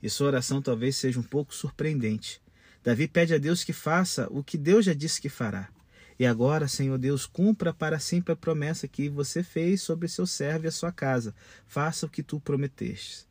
E 0.00 0.08
sua 0.08 0.28
oração 0.28 0.62
talvez 0.62 0.94
seja 0.94 1.18
um 1.18 1.22
pouco 1.22 1.52
surpreendente. 1.52 2.40
Davi 2.84 3.08
pede 3.08 3.34
a 3.34 3.38
Deus 3.38 3.64
que 3.64 3.72
faça 3.72 4.28
o 4.30 4.40
que 4.40 4.56
Deus 4.56 4.84
já 4.84 4.94
disse 4.94 5.20
que 5.20 5.28
fará. 5.28 5.68
E 6.16 6.24
agora, 6.24 6.68
Senhor 6.68 6.96
Deus, 6.96 7.26
cumpra 7.26 7.74
para 7.74 7.98
sempre 7.98 8.32
a 8.32 8.36
promessa 8.36 8.86
que 8.86 9.08
você 9.08 9.42
fez 9.42 9.82
sobre 9.82 10.06
seu 10.06 10.28
servo 10.28 10.64
e 10.64 10.68
a 10.68 10.70
sua 10.70 10.92
casa. 10.92 11.34
Faça 11.66 12.06
o 12.06 12.08
que 12.08 12.22
tu 12.22 12.38
prometestes. 12.38 13.26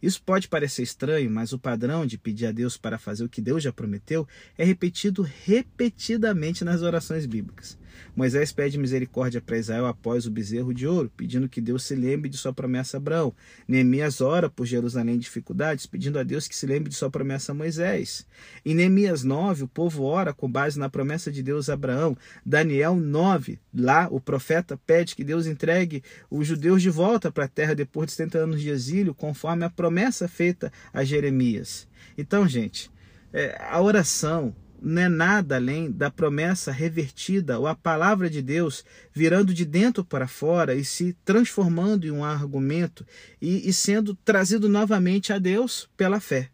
Isso 0.00 0.22
pode 0.22 0.48
parecer 0.48 0.82
estranho, 0.82 1.30
mas 1.30 1.52
o 1.52 1.58
padrão 1.58 2.06
de 2.06 2.16
pedir 2.16 2.46
a 2.46 2.52
Deus 2.52 2.78
para 2.78 2.98
fazer 2.98 3.24
o 3.24 3.28
que 3.28 3.42
Deus 3.42 3.62
já 3.62 3.70
prometeu 3.70 4.26
é 4.56 4.64
repetido 4.64 5.20
repetidamente 5.20 6.64
nas 6.64 6.80
orações 6.80 7.26
bíblicas. 7.26 7.76
Moisés 8.14 8.52
pede 8.52 8.78
misericórdia 8.78 9.40
para 9.40 9.58
Israel 9.58 9.86
após 9.86 10.26
o 10.26 10.30
bezerro 10.30 10.74
de 10.74 10.86
ouro, 10.86 11.10
pedindo 11.16 11.48
que 11.48 11.60
Deus 11.60 11.84
se 11.84 11.94
lembre 11.94 12.28
de 12.28 12.36
sua 12.36 12.52
promessa 12.52 12.96
a 12.96 12.98
Abraão. 12.98 13.34
Neemias 13.66 14.20
ora 14.20 14.50
por 14.50 14.66
Jerusalém 14.66 15.16
em 15.16 15.18
dificuldades, 15.18 15.86
pedindo 15.86 16.18
a 16.18 16.22
Deus 16.22 16.46
que 16.46 16.56
se 16.56 16.66
lembre 16.66 16.88
de 16.88 16.94
sua 16.94 17.10
promessa 17.10 17.52
a 17.52 17.54
Moisés. 17.54 18.26
Em 18.64 18.74
Neemias 18.74 19.24
9, 19.24 19.64
o 19.64 19.68
povo 19.68 20.04
ora 20.04 20.32
com 20.32 20.50
base 20.50 20.78
na 20.78 20.88
promessa 20.88 21.30
de 21.30 21.42
Deus 21.42 21.68
a 21.68 21.74
Abraão. 21.74 22.16
Daniel 22.44 22.96
9, 22.96 23.58
lá 23.74 24.08
o 24.10 24.20
profeta 24.20 24.78
pede 24.86 25.16
que 25.16 25.24
Deus 25.24 25.46
entregue 25.46 26.02
os 26.30 26.46
judeus 26.46 26.82
de 26.82 26.90
volta 26.90 27.30
para 27.30 27.44
a 27.44 27.48
terra 27.48 27.74
depois 27.74 28.06
de 28.06 28.12
70 28.12 28.38
anos 28.38 28.60
de 28.60 28.68
exílio, 28.68 29.14
conforme 29.14 29.64
a 29.64 29.70
promessa 29.70 30.28
feita 30.28 30.72
a 30.92 31.04
Jeremias. 31.04 31.88
Então, 32.16 32.46
gente, 32.46 32.90
é, 33.32 33.56
a 33.60 33.80
oração 33.80 34.54
não 34.82 35.02
é 35.02 35.08
nada 35.08 35.56
além 35.56 35.90
da 35.90 36.10
promessa 36.10 36.72
revertida 36.72 37.58
ou 37.58 37.66
a 37.66 37.74
palavra 37.74 38.28
de 38.28 38.42
Deus 38.42 38.84
virando 39.12 39.54
de 39.54 39.64
dentro 39.64 40.04
para 40.04 40.26
fora 40.26 40.74
e 40.74 40.84
se 40.84 41.16
transformando 41.24 42.06
em 42.06 42.10
um 42.10 42.24
argumento 42.24 43.06
e, 43.40 43.68
e 43.68 43.72
sendo 43.72 44.14
trazido 44.14 44.68
novamente 44.68 45.32
a 45.32 45.38
Deus 45.38 45.88
pela 45.96 46.20
fé. 46.20 46.50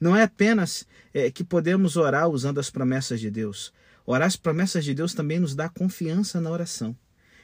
Não 0.00 0.16
é 0.16 0.22
apenas 0.22 0.86
é, 1.12 1.30
que 1.30 1.44
podemos 1.44 1.96
orar 1.96 2.28
usando 2.28 2.58
as 2.58 2.70
promessas 2.70 3.20
de 3.20 3.30
Deus. 3.30 3.72
Orar 4.04 4.26
as 4.26 4.36
promessas 4.36 4.84
de 4.84 4.94
Deus 4.94 5.12
também 5.12 5.38
nos 5.38 5.54
dá 5.54 5.68
confiança 5.68 6.40
na 6.40 6.50
oração. 6.50 6.96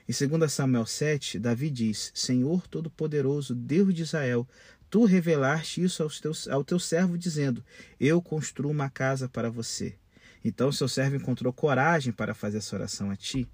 Em 0.09 0.29
2 0.29 0.53
Samuel 0.53 0.87
7, 0.87 1.38
Davi 1.38 1.71
diz: 1.71 2.11
Senhor 2.14 2.66
Todo-Poderoso, 2.66 3.55
Deus 3.55 3.95
de 3.95 4.03
Israel, 4.03 4.49
tu 4.90 5.05
revelaste 5.05 5.83
isso 5.83 6.03
aos 6.03 6.21
teus, 6.21 6.49
ao 6.49 6.64
teu 6.64 6.79
servo, 6.79 7.16
dizendo: 7.16 7.64
Eu 7.99 8.21
construo 8.21 8.71
uma 8.71 8.90
casa 8.90 9.29
para 9.29 9.51
você. 9.51 9.97
Então 10.44 10.72
seu 10.72 10.88
servo 10.88 11.16
encontrou 11.16 11.52
coragem 11.52 12.12
para 12.12 12.35
fazer 12.35 12.59
essa 12.59 12.74
oração 12.76 13.11
a 13.11 13.16
ti. 13.16 13.48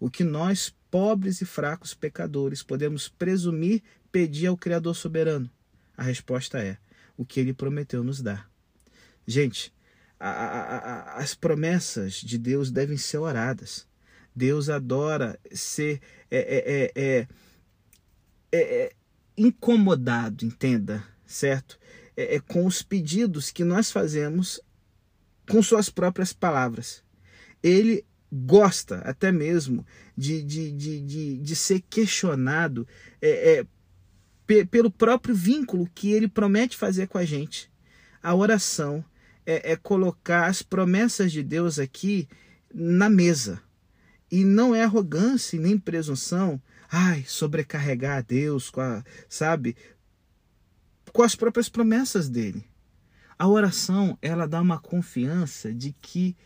O 0.00 0.08
que 0.08 0.22
nós, 0.22 0.72
pobres 0.90 1.40
e 1.40 1.44
fracos 1.44 1.94
pecadores, 1.94 2.62
podemos 2.62 3.08
presumir 3.08 3.82
pedir 4.12 4.46
ao 4.46 4.56
Criador 4.56 4.94
soberano? 4.94 5.50
A 5.96 6.02
resposta 6.02 6.58
é: 6.58 6.78
o 7.16 7.24
que 7.24 7.40
ele 7.40 7.52
prometeu 7.52 8.04
nos 8.04 8.22
dar. 8.22 8.48
Gente, 9.26 9.72
a, 10.18 10.30
a, 10.30 10.76
a, 10.76 11.18
as 11.18 11.34
promessas 11.34 12.14
de 12.14 12.38
Deus 12.38 12.70
devem 12.70 12.96
ser 12.96 13.18
oradas. 13.18 13.86
Deus 14.34 14.68
adora 14.68 15.38
ser 15.52 16.00
é, 16.30 16.92
é, 16.94 17.26
é, 17.26 17.28
é 18.52 18.92
incomodado, 19.36 20.44
entenda, 20.44 21.02
certo? 21.26 21.78
É, 22.16 22.40
com 22.40 22.66
os 22.66 22.82
pedidos 22.82 23.50
que 23.50 23.64
nós 23.64 23.90
fazemos 23.90 24.60
com 25.48 25.62
suas 25.62 25.88
próprias 25.88 26.32
palavras. 26.32 27.02
Ele 27.62 28.04
gosta 28.30 28.98
até 28.98 29.32
mesmo 29.32 29.86
de, 30.16 30.42
de, 30.42 30.70
de, 30.72 31.00
de, 31.00 31.38
de 31.38 31.56
ser 31.56 31.80
questionado 31.80 32.86
é, 33.20 33.64
é, 34.46 34.64
pelo 34.66 34.90
próprio 34.90 35.34
vínculo 35.34 35.88
que 35.94 36.12
ele 36.12 36.28
promete 36.28 36.76
fazer 36.76 37.08
com 37.08 37.18
a 37.18 37.24
gente. 37.24 37.70
A 38.22 38.34
oração 38.34 39.04
é, 39.46 39.72
é 39.72 39.76
colocar 39.76 40.46
as 40.46 40.62
promessas 40.62 41.32
de 41.32 41.42
Deus 41.42 41.78
aqui 41.78 42.28
na 42.72 43.08
mesa. 43.08 43.62
E 44.30 44.44
não 44.44 44.74
é 44.74 44.84
arrogância 44.84 45.58
nem 45.58 45.78
presunção, 45.78 46.60
ai, 46.90 47.24
sobrecarregar 47.26 48.18
a 48.18 48.20
Deus 48.20 48.68
com 48.68 48.82
a, 48.82 49.02
sabe, 49.26 49.74
com 51.12 51.22
as 51.22 51.34
próprias 51.34 51.70
promessas 51.70 52.28
dele. 52.28 52.67
A 53.38 53.46
oração, 53.46 54.18
ela 54.20 54.48
dá 54.48 54.60
uma 54.60 54.80
confiança 54.80 55.72
de 55.72 55.92
que 55.92 56.36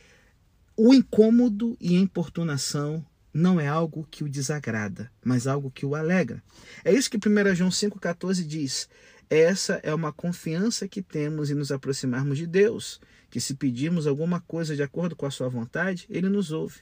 o 0.76 0.92
incômodo 0.92 1.74
e 1.80 1.96
a 1.96 2.00
importunação 2.00 3.04
não 3.32 3.58
é 3.58 3.66
algo 3.66 4.06
que 4.10 4.22
o 4.22 4.28
desagrada, 4.28 5.10
mas 5.24 5.46
algo 5.46 5.70
que 5.70 5.86
o 5.86 5.94
alegra. 5.94 6.42
É 6.84 6.92
isso 6.92 7.10
que 7.10 7.16
1 7.16 7.54
João 7.54 7.70
5,14 7.70 8.46
diz. 8.46 8.88
Essa 9.30 9.80
é 9.82 9.94
uma 9.94 10.12
confiança 10.12 10.86
que 10.86 11.00
temos 11.00 11.50
em 11.50 11.54
nos 11.54 11.72
aproximarmos 11.72 12.36
de 12.36 12.46
Deus, 12.46 13.00
que 13.30 13.40
se 13.40 13.54
pedirmos 13.54 14.06
alguma 14.06 14.40
coisa 14.40 14.76
de 14.76 14.82
acordo 14.82 15.16
com 15.16 15.24
a 15.24 15.30
sua 15.30 15.48
vontade, 15.48 16.06
ele 16.10 16.28
nos 16.28 16.52
ouve. 16.52 16.80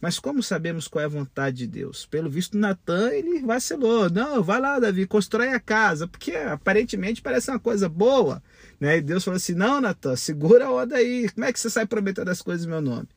Mas 0.00 0.18
como 0.18 0.42
sabemos 0.42 0.86
qual 0.86 1.02
é 1.02 1.06
a 1.06 1.08
vontade 1.08 1.56
de 1.56 1.66
Deus? 1.66 2.06
Pelo 2.06 2.30
visto, 2.30 2.56
Natan 2.56 3.10
ele 3.10 3.40
vacilou. 3.40 4.10
Não, 4.10 4.42
vai 4.42 4.60
lá, 4.60 4.78
Davi, 4.78 5.06
constrói 5.06 5.48
a 5.48 5.58
casa, 5.58 6.06
porque 6.06 6.32
aparentemente 6.32 7.22
parece 7.22 7.50
uma 7.50 7.58
coisa 7.58 7.88
boa. 7.88 8.42
Né? 8.80 8.98
E 8.98 9.00
Deus 9.00 9.24
falou 9.24 9.36
assim: 9.36 9.54
não, 9.54 9.80
Natan, 9.80 10.16
segura 10.16 10.66
a 10.66 10.72
onda 10.72 10.96
aí. 10.96 11.28
Como 11.30 11.44
é 11.44 11.52
que 11.52 11.60
você 11.60 11.70
sai 11.70 11.86
prometendo 11.86 12.28
as 12.28 12.42
coisas 12.42 12.66
em 12.66 12.68
meu 12.68 12.80
nome? 12.80 13.08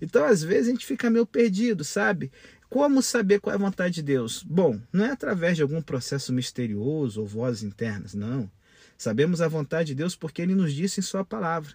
Então, 0.00 0.24
às 0.24 0.42
vezes, 0.42 0.68
a 0.68 0.70
gente 0.70 0.86
fica 0.86 1.10
meio 1.10 1.26
perdido, 1.26 1.84
sabe? 1.84 2.32
Como 2.68 3.02
saber 3.02 3.40
qual 3.40 3.52
é 3.52 3.56
a 3.56 3.60
vontade 3.60 3.96
de 3.96 4.02
Deus? 4.02 4.42
Bom, 4.42 4.80
não 4.92 5.04
é 5.04 5.10
através 5.10 5.56
de 5.56 5.62
algum 5.62 5.82
processo 5.82 6.32
misterioso 6.32 7.20
ou 7.20 7.26
vozes 7.26 7.62
internas, 7.62 8.14
não. 8.14 8.50
Sabemos 8.96 9.40
a 9.40 9.48
vontade 9.48 9.88
de 9.88 9.94
Deus 9.96 10.14
porque 10.14 10.40
ele 10.40 10.54
nos 10.54 10.72
disse 10.72 11.00
em 11.00 11.02
Sua 11.02 11.24
palavra. 11.24 11.74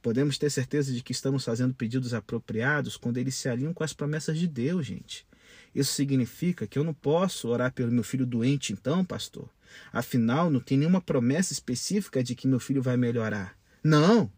Podemos 0.00 0.38
ter 0.38 0.48
certeza 0.48 0.92
de 0.92 1.02
que 1.02 1.12
estamos 1.12 1.44
fazendo 1.44 1.74
pedidos 1.74 2.14
apropriados 2.14 2.96
quando 2.96 3.18
eles 3.18 3.34
se 3.34 3.48
alinham 3.48 3.74
com 3.74 3.84
as 3.84 3.92
promessas 3.92 4.38
de 4.38 4.46
Deus, 4.46 4.86
gente. 4.86 5.26
Isso 5.74 5.92
significa 5.92 6.66
que 6.66 6.78
eu 6.78 6.84
não 6.84 6.94
posso 6.94 7.48
orar 7.48 7.72
pelo 7.72 7.92
meu 7.92 8.02
filho 8.02 8.24
doente, 8.24 8.72
então, 8.72 9.04
pastor? 9.04 9.48
Afinal, 9.92 10.50
não 10.50 10.60
tem 10.60 10.78
nenhuma 10.78 11.00
promessa 11.00 11.52
específica 11.52 12.22
de 12.22 12.34
que 12.34 12.48
meu 12.48 12.60
filho 12.60 12.82
vai 12.82 12.96
melhorar. 12.96 13.56
Não! 13.82 14.30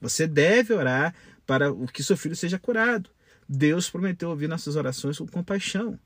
Você 0.00 0.26
deve 0.26 0.74
orar 0.74 1.14
para 1.46 1.72
o 1.72 1.86
que 1.86 2.02
seu 2.02 2.16
filho 2.16 2.34
seja 2.34 2.58
curado. 2.58 3.10
Deus 3.48 3.90
prometeu 3.90 4.30
ouvir 4.30 4.48
nossas 4.48 4.76
orações 4.76 5.18
com 5.18 5.26
compaixão, 5.26 5.98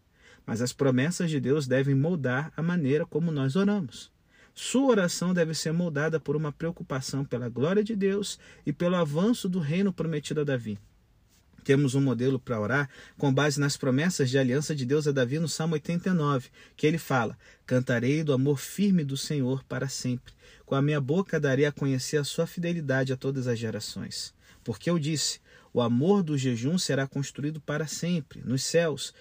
mas 0.44 0.60
as 0.60 0.72
promessas 0.72 1.30
de 1.30 1.40
Deus 1.40 1.66
devem 1.66 1.94
moldar 1.94 2.52
a 2.56 2.62
maneira 2.62 3.06
como 3.06 3.30
nós 3.30 3.56
oramos. 3.56 4.10
Sua 4.54 4.90
oração 4.90 5.34
deve 5.34 5.54
ser 5.54 5.72
moldada 5.72 6.18
por 6.18 6.34
uma 6.34 6.50
preocupação 6.50 7.24
pela 7.24 7.48
glória 7.48 7.84
de 7.84 7.94
Deus 7.94 8.38
e 8.64 8.72
pelo 8.72 8.96
avanço 8.96 9.48
do 9.48 9.58
reino 9.58 9.92
prometido 9.92 10.40
a 10.40 10.44
Davi. 10.44 10.78
Temos 11.66 11.96
um 11.96 12.00
modelo 12.00 12.38
para 12.38 12.60
orar 12.60 12.88
com 13.18 13.34
base 13.34 13.58
nas 13.58 13.76
promessas 13.76 14.30
de 14.30 14.38
aliança 14.38 14.72
de 14.72 14.86
Deus 14.86 15.08
a 15.08 15.10
Davi 15.10 15.40
no 15.40 15.48
Salmo 15.48 15.74
89, 15.74 16.48
que 16.76 16.86
ele 16.86 16.96
fala: 16.96 17.36
Cantarei 17.66 18.22
do 18.22 18.32
amor 18.32 18.60
firme 18.60 19.02
do 19.02 19.16
Senhor 19.16 19.64
para 19.64 19.88
sempre. 19.88 20.32
Com 20.64 20.76
a 20.76 20.80
minha 20.80 21.00
boca 21.00 21.40
darei 21.40 21.66
a 21.66 21.72
conhecer 21.72 22.18
a 22.18 22.24
sua 22.24 22.46
fidelidade 22.46 23.12
a 23.12 23.16
todas 23.16 23.48
as 23.48 23.58
gerações. 23.58 24.32
Porque 24.62 24.88
eu 24.88 24.96
disse: 24.96 25.40
O 25.74 25.80
amor 25.80 26.22
do 26.22 26.38
jejum 26.38 26.78
será 26.78 27.04
construído 27.04 27.60
para 27.60 27.88
sempre, 27.88 28.40
nos 28.44 28.62
céus. 28.62 29.12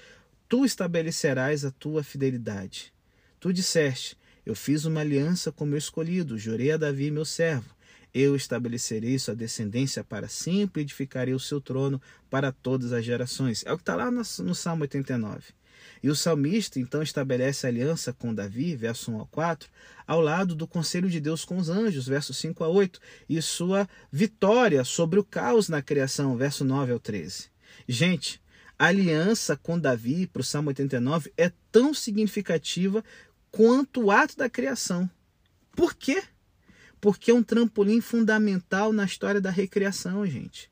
Tu 0.48 0.66
estabelecerás 0.66 1.66
a 1.66 1.72
tua 1.72 2.04
fidelidade. 2.04 2.94
Tu 3.40 3.52
disseste: 3.52 4.16
eu 4.46 4.54
fiz 4.54 4.86
uma 4.86 5.02
aliança 5.02 5.52
com 5.52 5.66
meu 5.66 5.80
escolhido, 5.80 6.38
jurei 6.38 6.72
a 6.72 6.78
Davi, 6.78 7.10
meu 7.10 7.26
servo. 7.26 7.75
Eu 8.18 8.34
estabelecerei 8.34 9.20
sua 9.20 9.36
descendência 9.36 10.02
para 10.02 10.30
sempre 10.30 10.82
e 10.82 10.84
edificarei 10.84 11.34
o 11.34 11.40
seu 11.40 11.60
trono 11.60 12.02
para 12.30 12.50
todas 12.50 12.94
as 12.94 13.04
gerações. 13.04 13.62
É 13.66 13.74
o 13.74 13.76
que 13.76 13.82
está 13.82 13.94
lá 13.94 14.10
no, 14.10 14.22
no 14.40 14.56
Salmo 14.56 14.84
89. 14.84 15.44
E 16.02 16.10
o 16.10 16.16
salmista 16.16 16.80
então 16.80 17.04
estabelece 17.04 17.68
aliança 17.68 18.14
com 18.14 18.34
Davi, 18.34 18.74
verso 18.74 19.12
1 19.12 19.22
a 19.22 19.26
4, 19.28 19.70
ao 20.08 20.22
lado 20.22 20.56
do 20.56 20.66
conselho 20.66 21.10
de 21.10 21.20
Deus 21.20 21.44
com 21.44 21.58
os 21.58 21.68
anjos, 21.68 22.08
verso 22.08 22.34
5 22.34 22.64
a 22.64 22.70
8, 22.70 23.02
e 23.28 23.42
sua 23.42 23.86
vitória 24.10 24.86
sobre 24.86 25.20
o 25.20 25.24
caos 25.24 25.68
na 25.68 25.82
criação, 25.82 26.38
verso 26.38 26.64
9 26.64 26.94
ao 26.94 27.00
13. 27.00 27.50
Gente, 27.86 28.42
A 28.78 28.88
aliança 28.88 29.56
com 29.56 29.80
Davi, 29.80 30.28
para 30.28 30.42
o 30.42 30.44
Salmo 30.44 30.70
89, 30.70 31.34
é 31.38 31.52
tão 31.72 31.94
significativa 31.94 33.04
quanto 33.50 34.04
o 34.04 34.12
ato 34.12 34.38
da 34.38 34.50
criação. 34.50 35.10
Por 35.74 35.96
quê? 35.96 36.24
Porque 37.06 37.30
é 37.30 37.34
um 37.36 37.44
trampolim 37.44 38.02
fundamental 38.02 38.92
na 38.92 39.06
história 39.06 39.40
da 39.40 39.52
recriação, 39.52 40.26
gente. 40.26 40.72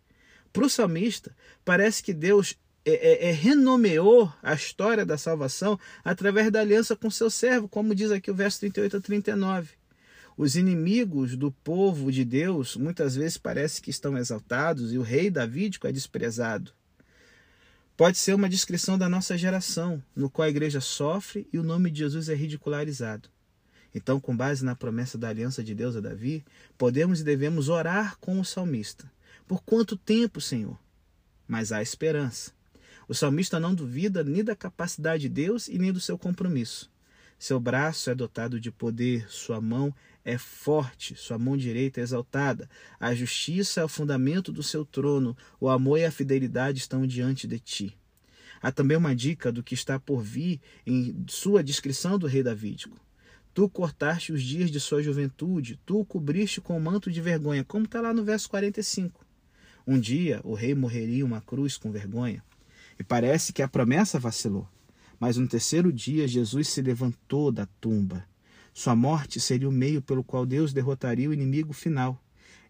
Para 0.52 0.66
o 0.66 0.70
salmista, 0.70 1.32
parece 1.64 2.02
que 2.02 2.12
Deus 2.12 2.58
é, 2.84 3.28
é, 3.28 3.30
é, 3.30 3.32
renomeou 3.32 4.34
a 4.42 4.56
história 4.56 5.06
da 5.06 5.16
salvação 5.16 5.80
através 6.04 6.52
da 6.52 6.60
aliança 6.60 6.96
com 6.96 7.08
seu 7.12 7.30
servo, 7.30 7.68
como 7.68 7.94
diz 7.94 8.10
aqui 8.10 8.32
o 8.32 8.34
verso 8.34 8.62
38 8.62 8.98
a 8.98 9.00
39. 9.00 9.74
Os 10.36 10.56
inimigos 10.56 11.38
do 11.38 11.52
povo 11.52 12.12
de 12.12 12.26
Deus 12.26 12.76
muitas 12.78 13.16
vezes 13.16 13.38
parece 13.38 13.80
que 13.80 13.92
estão 13.92 14.18
exaltados 14.18 14.92
e 14.92 14.98
o 14.98 15.04
rei 15.04 15.30
davídico 15.30 15.86
é 15.86 15.92
desprezado. 15.92 16.72
Pode 17.96 18.18
ser 18.18 18.34
uma 18.34 18.50
descrição 18.50 18.98
da 18.98 19.08
nossa 19.08 19.38
geração, 19.38 20.02
no 20.16 20.32
qual 20.32 20.48
a 20.48 20.50
igreja 20.50 20.82
sofre 20.82 21.48
e 21.54 21.60
o 21.60 21.64
nome 21.64 21.92
de 21.92 22.00
Jesus 22.00 22.28
é 22.28 22.34
ridicularizado. 22.34 23.30
Então, 23.94 24.20
com 24.20 24.36
base 24.36 24.66
na 24.66 24.76
promessa 24.76 25.18
da 25.18 25.30
aliança 25.30 25.64
de 25.64 25.76
Deus 25.76 25.96
a 25.96 26.02
Davi, 26.02 26.44
podemos 26.78 27.22
e 27.22 27.24
devemos 27.24 27.70
orar 27.70 28.18
com 28.20 28.40
o 28.40 28.46
salmista. 28.46 29.12
Por 29.48 29.62
quanto 29.64 29.96
tempo, 29.96 30.42
Senhor? 30.42 30.80
Mas 31.48 31.72
há 31.72 31.82
esperança. 31.82 32.52
O 33.08 33.14
salmista 33.14 33.60
não 33.60 33.76
duvida 33.76 34.24
nem 34.24 34.44
da 34.44 34.56
capacidade 34.56 35.24
de 35.24 35.30
Deus 35.30 35.68
e 35.68 35.78
nem 35.78 35.92
do 35.92 36.00
seu 36.00 36.18
compromisso. 36.18 36.92
Seu 37.38 37.60
braço 37.60 38.10
é 38.10 38.16
dotado 38.16 38.60
de 38.60 38.72
poder, 38.72 39.30
sua 39.30 39.60
mão 39.60 39.94
é 40.24 40.38
forte, 40.38 41.16
sua 41.16 41.38
mão 41.38 41.58
direita 41.58 42.00
é 42.00 42.04
exaltada. 42.04 42.70
A 43.00 43.14
justiça 43.14 43.82
é 43.82 43.84
o 43.84 43.90
fundamento 43.90 44.52
do 44.52 44.64
seu 44.64 44.86
trono, 44.86 45.36
o 45.60 45.70
amor 45.70 46.00
e 46.00 46.06
a 46.06 46.12
fidelidade 46.12 46.80
estão 46.80 47.06
diante 47.06 47.46
de 47.46 47.60
ti. 47.60 47.98
Há 48.62 48.72
também 48.72 48.96
uma 48.96 49.14
dica 49.14 49.52
do 49.52 49.62
que 49.62 49.74
está 49.74 50.00
por 50.00 50.22
vir 50.22 50.62
em 50.88 51.26
sua 51.28 51.62
descrição 51.62 52.18
do 52.18 52.28
rei 52.28 52.42
Davídico. 52.42 52.98
Tu 53.54 53.70
cortaste 53.70 54.34
os 54.34 54.42
dias 54.42 54.72
de 54.72 54.80
sua 54.80 55.04
juventude, 55.04 55.80
tu 55.86 56.00
o 56.00 56.06
cobriste 56.06 56.60
com 56.60 56.76
um 56.76 56.80
manto 56.80 57.12
de 57.12 57.22
vergonha, 57.22 57.64
como 57.64 57.86
está 57.86 58.02
lá 58.02 58.12
no 58.12 58.24
verso 58.24 58.50
45. 58.50 59.24
Um 59.86 60.00
dia 60.00 60.42
o 60.44 60.56
rei 60.56 60.74
morreria 60.74 61.24
uma 61.24 61.40
cruz 61.40 61.78
com 61.78 61.92
vergonha. 61.92 62.44
E 62.98 63.04
parece 63.04 63.54
que 63.54 63.62
a 63.62 63.68
promessa 63.68 64.18
vacilou. 64.18 64.68
Mas 65.20 65.38
no 65.38 65.48
terceiro 65.48 65.94
dia 65.94 66.28
Jesus 66.28 66.68
se 66.70 66.82
levantou 66.82 67.52
da 67.52 67.68
tumba. 67.80 68.26
Sua 68.74 68.96
morte 68.96 69.40
seria 69.40 69.70
o 69.70 69.72
meio 69.72 70.02
pelo 70.02 70.24
qual 70.24 70.48
Deus 70.48 70.74
derrotaria 70.74 71.30
o 71.30 71.34
inimigo 71.34 71.74
final. 71.74 72.20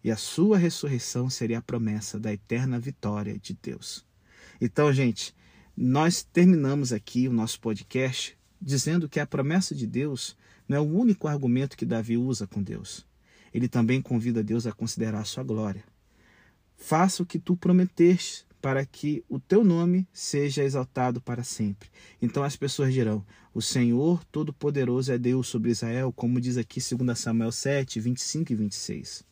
E 0.02 0.10
a 0.10 0.16
sua 0.16 0.58
ressurreição 0.58 1.30
seria 1.30 1.58
a 1.58 1.62
promessa 1.62 2.20
da 2.20 2.30
eterna 2.30 2.78
vitória 2.78 3.38
de 3.38 3.56
Deus. 3.60 4.04
Então, 4.60 4.92
gente, 4.92 5.34
nós 5.74 6.22
terminamos 6.22 6.92
aqui 6.92 7.26
o 7.26 7.32
nosso 7.32 7.58
podcast 7.58 8.36
dizendo 8.60 9.08
que 9.08 9.18
a 9.18 9.26
promessa 9.26 9.74
de 9.74 9.86
Deus 9.86 10.36
não 10.68 10.76
é 10.76 10.80
o 10.80 10.84
único 10.84 11.28
argumento 11.28 11.76
que 11.76 11.84
Davi 11.84 12.16
usa 12.16 12.46
com 12.46 12.62
Deus. 12.62 13.06
Ele 13.52 13.68
também 13.68 14.02
convida 14.02 14.42
Deus 14.42 14.66
a 14.66 14.72
considerar 14.72 15.20
a 15.20 15.24
sua 15.24 15.44
glória. 15.44 15.84
Faça 16.76 17.22
o 17.22 17.26
que 17.26 17.38
tu 17.38 17.56
prometeste, 17.56 18.44
para 18.60 18.84
que 18.86 19.22
o 19.28 19.38
teu 19.38 19.62
nome 19.62 20.08
seja 20.10 20.64
exaltado 20.64 21.20
para 21.20 21.44
sempre. 21.44 21.90
Então 22.20 22.42
as 22.42 22.56
pessoas 22.56 22.94
dirão: 22.94 23.22
O 23.52 23.60
Senhor 23.60 24.24
Todo-Poderoso 24.24 25.12
é 25.12 25.18
Deus 25.18 25.48
sobre 25.48 25.70
Israel, 25.70 26.10
como 26.10 26.40
diz 26.40 26.56
aqui 26.56 26.80
2 26.80 27.18
Samuel 27.18 27.52
7, 27.52 28.00
25 28.00 28.52
e 28.52 28.56
26. 28.56 29.22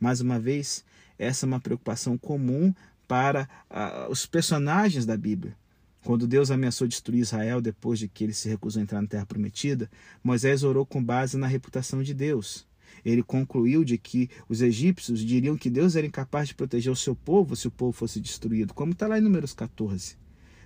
Mais 0.00 0.20
uma 0.20 0.40
vez, 0.40 0.84
essa 1.16 1.46
é 1.46 1.48
uma 1.48 1.60
preocupação 1.60 2.18
comum 2.18 2.74
para 3.06 3.48
uh, 3.70 4.10
os 4.10 4.26
personagens 4.26 5.06
da 5.06 5.16
Bíblia. 5.16 5.56
Quando 6.04 6.26
Deus 6.26 6.50
ameaçou 6.50 6.88
destruir 6.88 7.20
Israel 7.20 7.60
depois 7.60 7.98
de 7.98 8.08
que 8.08 8.24
ele 8.24 8.32
se 8.32 8.48
recusou 8.48 8.80
a 8.80 8.82
entrar 8.82 9.00
na 9.00 9.06
terra 9.06 9.24
prometida, 9.24 9.88
Moisés 10.22 10.64
orou 10.64 10.84
com 10.84 11.02
base 11.02 11.36
na 11.36 11.46
reputação 11.46 12.02
de 12.02 12.12
Deus. 12.12 12.66
Ele 13.04 13.22
concluiu 13.22 13.84
de 13.84 13.96
que 13.96 14.28
os 14.48 14.62
egípcios 14.62 15.20
diriam 15.20 15.56
que 15.56 15.70
Deus 15.70 15.94
era 15.94 16.06
incapaz 16.06 16.48
de 16.48 16.54
proteger 16.54 16.92
o 16.92 16.96
seu 16.96 17.14
povo 17.14 17.54
se 17.54 17.68
o 17.68 17.70
povo 17.70 17.92
fosse 17.92 18.20
destruído, 18.20 18.74
como 18.74 18.92
está 18.92 19.06
lá 19.06 19.16
em 19.16 19.20
Números 19.20 19.54
14. 19.54 20.16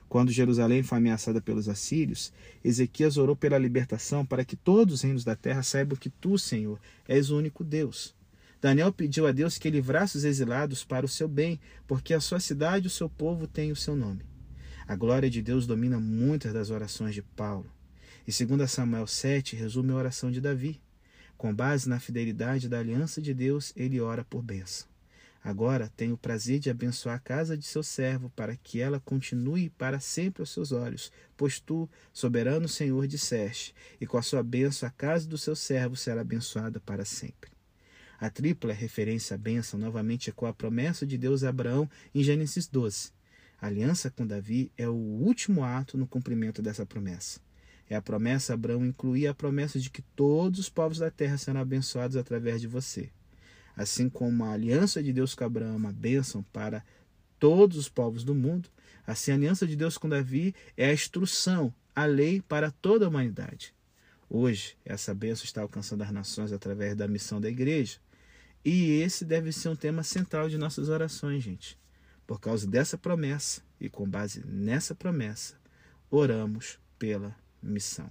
Quando 0.08 0.32
Jerusalém 0.32 0.82
foi 0.82 0.98
ameaçada 0.98 1.40
pelos 1.40 1.68
assírios, 1.68 2.32
Ezequias 2.64 3.18
orou 3.18 3.36
pela 3.36 3.58
libertação 3.58 4.24
para 4.24 4.44
que 4.44 4.56
todos 4.56 4.94
os 4.94 5.02
reinos 5.02 5.24
da 5.24 5.36
terra 5.36 5.62
saibam 5.62 5.98
que 5.98 6.08
tu, 6.08 6.38
Senhor, 6.38 6.80
és 7.06 7.30
o 7.30 7.36
único 7.36 7.62
Deus. 7.62 8.14
Daniel 8.60 8.92
pediu 8.92 9.26
a 9.26 9.32
Deus 9.32 9.58
que 9.58 9.68
livrasse 9.68 10.16
os 10.16 10.24
exilados 10.24 10.82
para 10.82 11.04
o 11.04 11.08
seu 11.08 11.28
bem, 11.28 11.60
porque 11.86 12.14
a 12.14 12.20
sua 12.20 12.40
cidade 12.40 12.86
e 12.86 12.88
o 12.88 12.90
seu 12.90 13.08
povo 13.08 13.46
têm 13.46 13.70
o 13.70 13.76
seu 13.76 13.94
nome. 13.94 14.35
A 14.88 14.94
glória 14.94 15.28
de 15.28 15.42
Deus 15.42 15.66
domina 15.66 15.98
muitas 15.98 16.52
das 16.52 16.70
orações 16.70 17.12
de 17.12 17.20
Paulo. 17.20 17.66
E 18.24 18.30
2 18.30 18.70
Samuel 18.70 19.08
7 19.08 19.56
resume 19.56 19.90
a 19.90 19.96
oração 19.96 20.30
de 20.30 20.40
Davi. 20.40 20.80
Com 21.36 21.52
base 21.52 21.88
na 21.88 21.98
fidelidade 21.98 22.68
da 22.68 22.78
aliança 22.78 23.20
de 23.20 23.34
Deus, 23.34 23.72
ele 23.74 24.00
ora 24.00 24.24
por 24.24 24.42
bênção. 24.42 24.86
Agora 25.42 25.92
tenho 25.96 26.14
o 26.14 26.18
prazer 26.18 26.60
de 26.60 26.70
abençoar 26.70 27.16
a 27.16 27.18
casa 27.18 27.58
de 27.58 27.66
seu 27.66 27.82
servo, 27.82 28.30
para 28.30 28.54
que 28.54 28.80
ela 28.80 29.00
continue 29.00 29.70
para 29.70 29.98
sempre 29.98 30.42
aos 30.42 30.50
seus 30.50 30.70
olhos, 30.70 31.10
pois 31.36 31.58
tu, 31.58 31.90
soberano 32.12 32.68
Senhor, 32.68 33.08
disseste, 33.08 33.74
e 34.00 34.06
com 34.06 34.16
a 34.16 34.22
sua 34.22 34.42
bênção 34.42 34.88
a 34.88 34.92
casa 34.92 35.26
do 35.26 35.36
seu 35.36 35.56
servo 35.56 35.96
será 35.96 36.20
abençoada 36.20 36.78
para 36.78 37.04
sempre. 37.04 37.50
A 38.20 38.30
tripla 38.30 38.72
referência 38.72 39.34
à 39.34 39.38
bênção 39.38 39.80
novamente 39.80 40.30
ecoa 40.30 40.50
a 40.50 40.54
promessa 40.54 41.04
de 41.04 41.18
Deus 41.18 41.42
a 41.42 41.48
Abraão 41.48 41.90
em 42.14 42.22
Gênesis 42.22 42.68
12. 42.68 43.15
A 43.60 43.68
aliança 43.68 44.10
com 44.10 44.26
Davi 44.26 44.70
é 44.76 44.88
o 44.88 44.94
último 44.94 45.64
ato 45.64 45.96
no 45.96 46.06
cumprimento 46.06 46.60
dessa 46.60 46.84
promessa. 46.84 47.40
É 47.88 47.94
a 47.94 48.02
promessa, 48.02 48.54
Abraão 48.54 48.84
incluía 48.84 49.30
a 49.30 49.34
promessa 49.34 49.78
de 49.78 49.90
que 49.90 50.02
todos 50.02 50.58
os 50.58 50.68
povos 50.68 50.98
da 50.98 51.10
terra 51.10 51.38
serão 51.38 51.60
abençoados 51.60 52.16
através 52.16 52.60
de 52.60 52.66
você. 52.66 53.10
Assim 53.76 54.08
como 54.08 54.44
a 54.44 54.52
aliança 54.52 55.02
de 55.02 55.12
Deus 55.12 55.34
com 55.34 55.44
Abraão 55.44 55.74
é 55.74 55.76
uma 55.76 55.92
bênção 55.92 56.42
para 56.52 56.84
todos 57.38 57.76
os 57.76 57.88
povos 57.88 58.24
do 58.24 58.34
mundo, 58.34 58.68
assim 59.06 59.30
a 59.30 59.34
aliança 59.34 59.66
de 59.66 59.76
Deus 59.76 59.96
com 59.96 60.08
Davi 60.08 60.54
é 60.76 60.86
a 60.86 60.92
instrução, 60.92 61.72
a 61.94 62.04
lei 62.04 62.42
para 62.42 62.70
toda 62.70 63.04
a 63.04 63.08
humanidade. 63.08 63.74
Hoje, 64.28 64.76
essa 64.84 65.14
bênção 65.14 65.44
está 65.44 65.62
alcançando 65.62 66.02
as 66.02 66.10
nações 66.10 66.52
através 66.52 66.96
da 66.96 67.06
missão 67.06 67.40
da 67.40 67.48
igreja. 67.48 67.98
E 68.64 69.00
esse 69.00 69.24
deve 69.24 69.52
ser 69.52 69.68
um 69.68 69.76
tema 69.76 70.02
central 70.02 70.48
de 70.48 70.58
nossas 70.58 70.88
orações, 70.88 71.44
gente. 71.44 71.78
Por 72.26 72.40
causa 72.40 72.66
dessa 72.66 72.98
promessa 72.98 73.62
e 73.80 73.88
com 73.88 74.08
base 74.08 74.44
nessa 74.44 74.94
promessa, 74.94 75.54
oramos 76.10 76.78
pela 76.98 77.36
missão. 77.62 78.10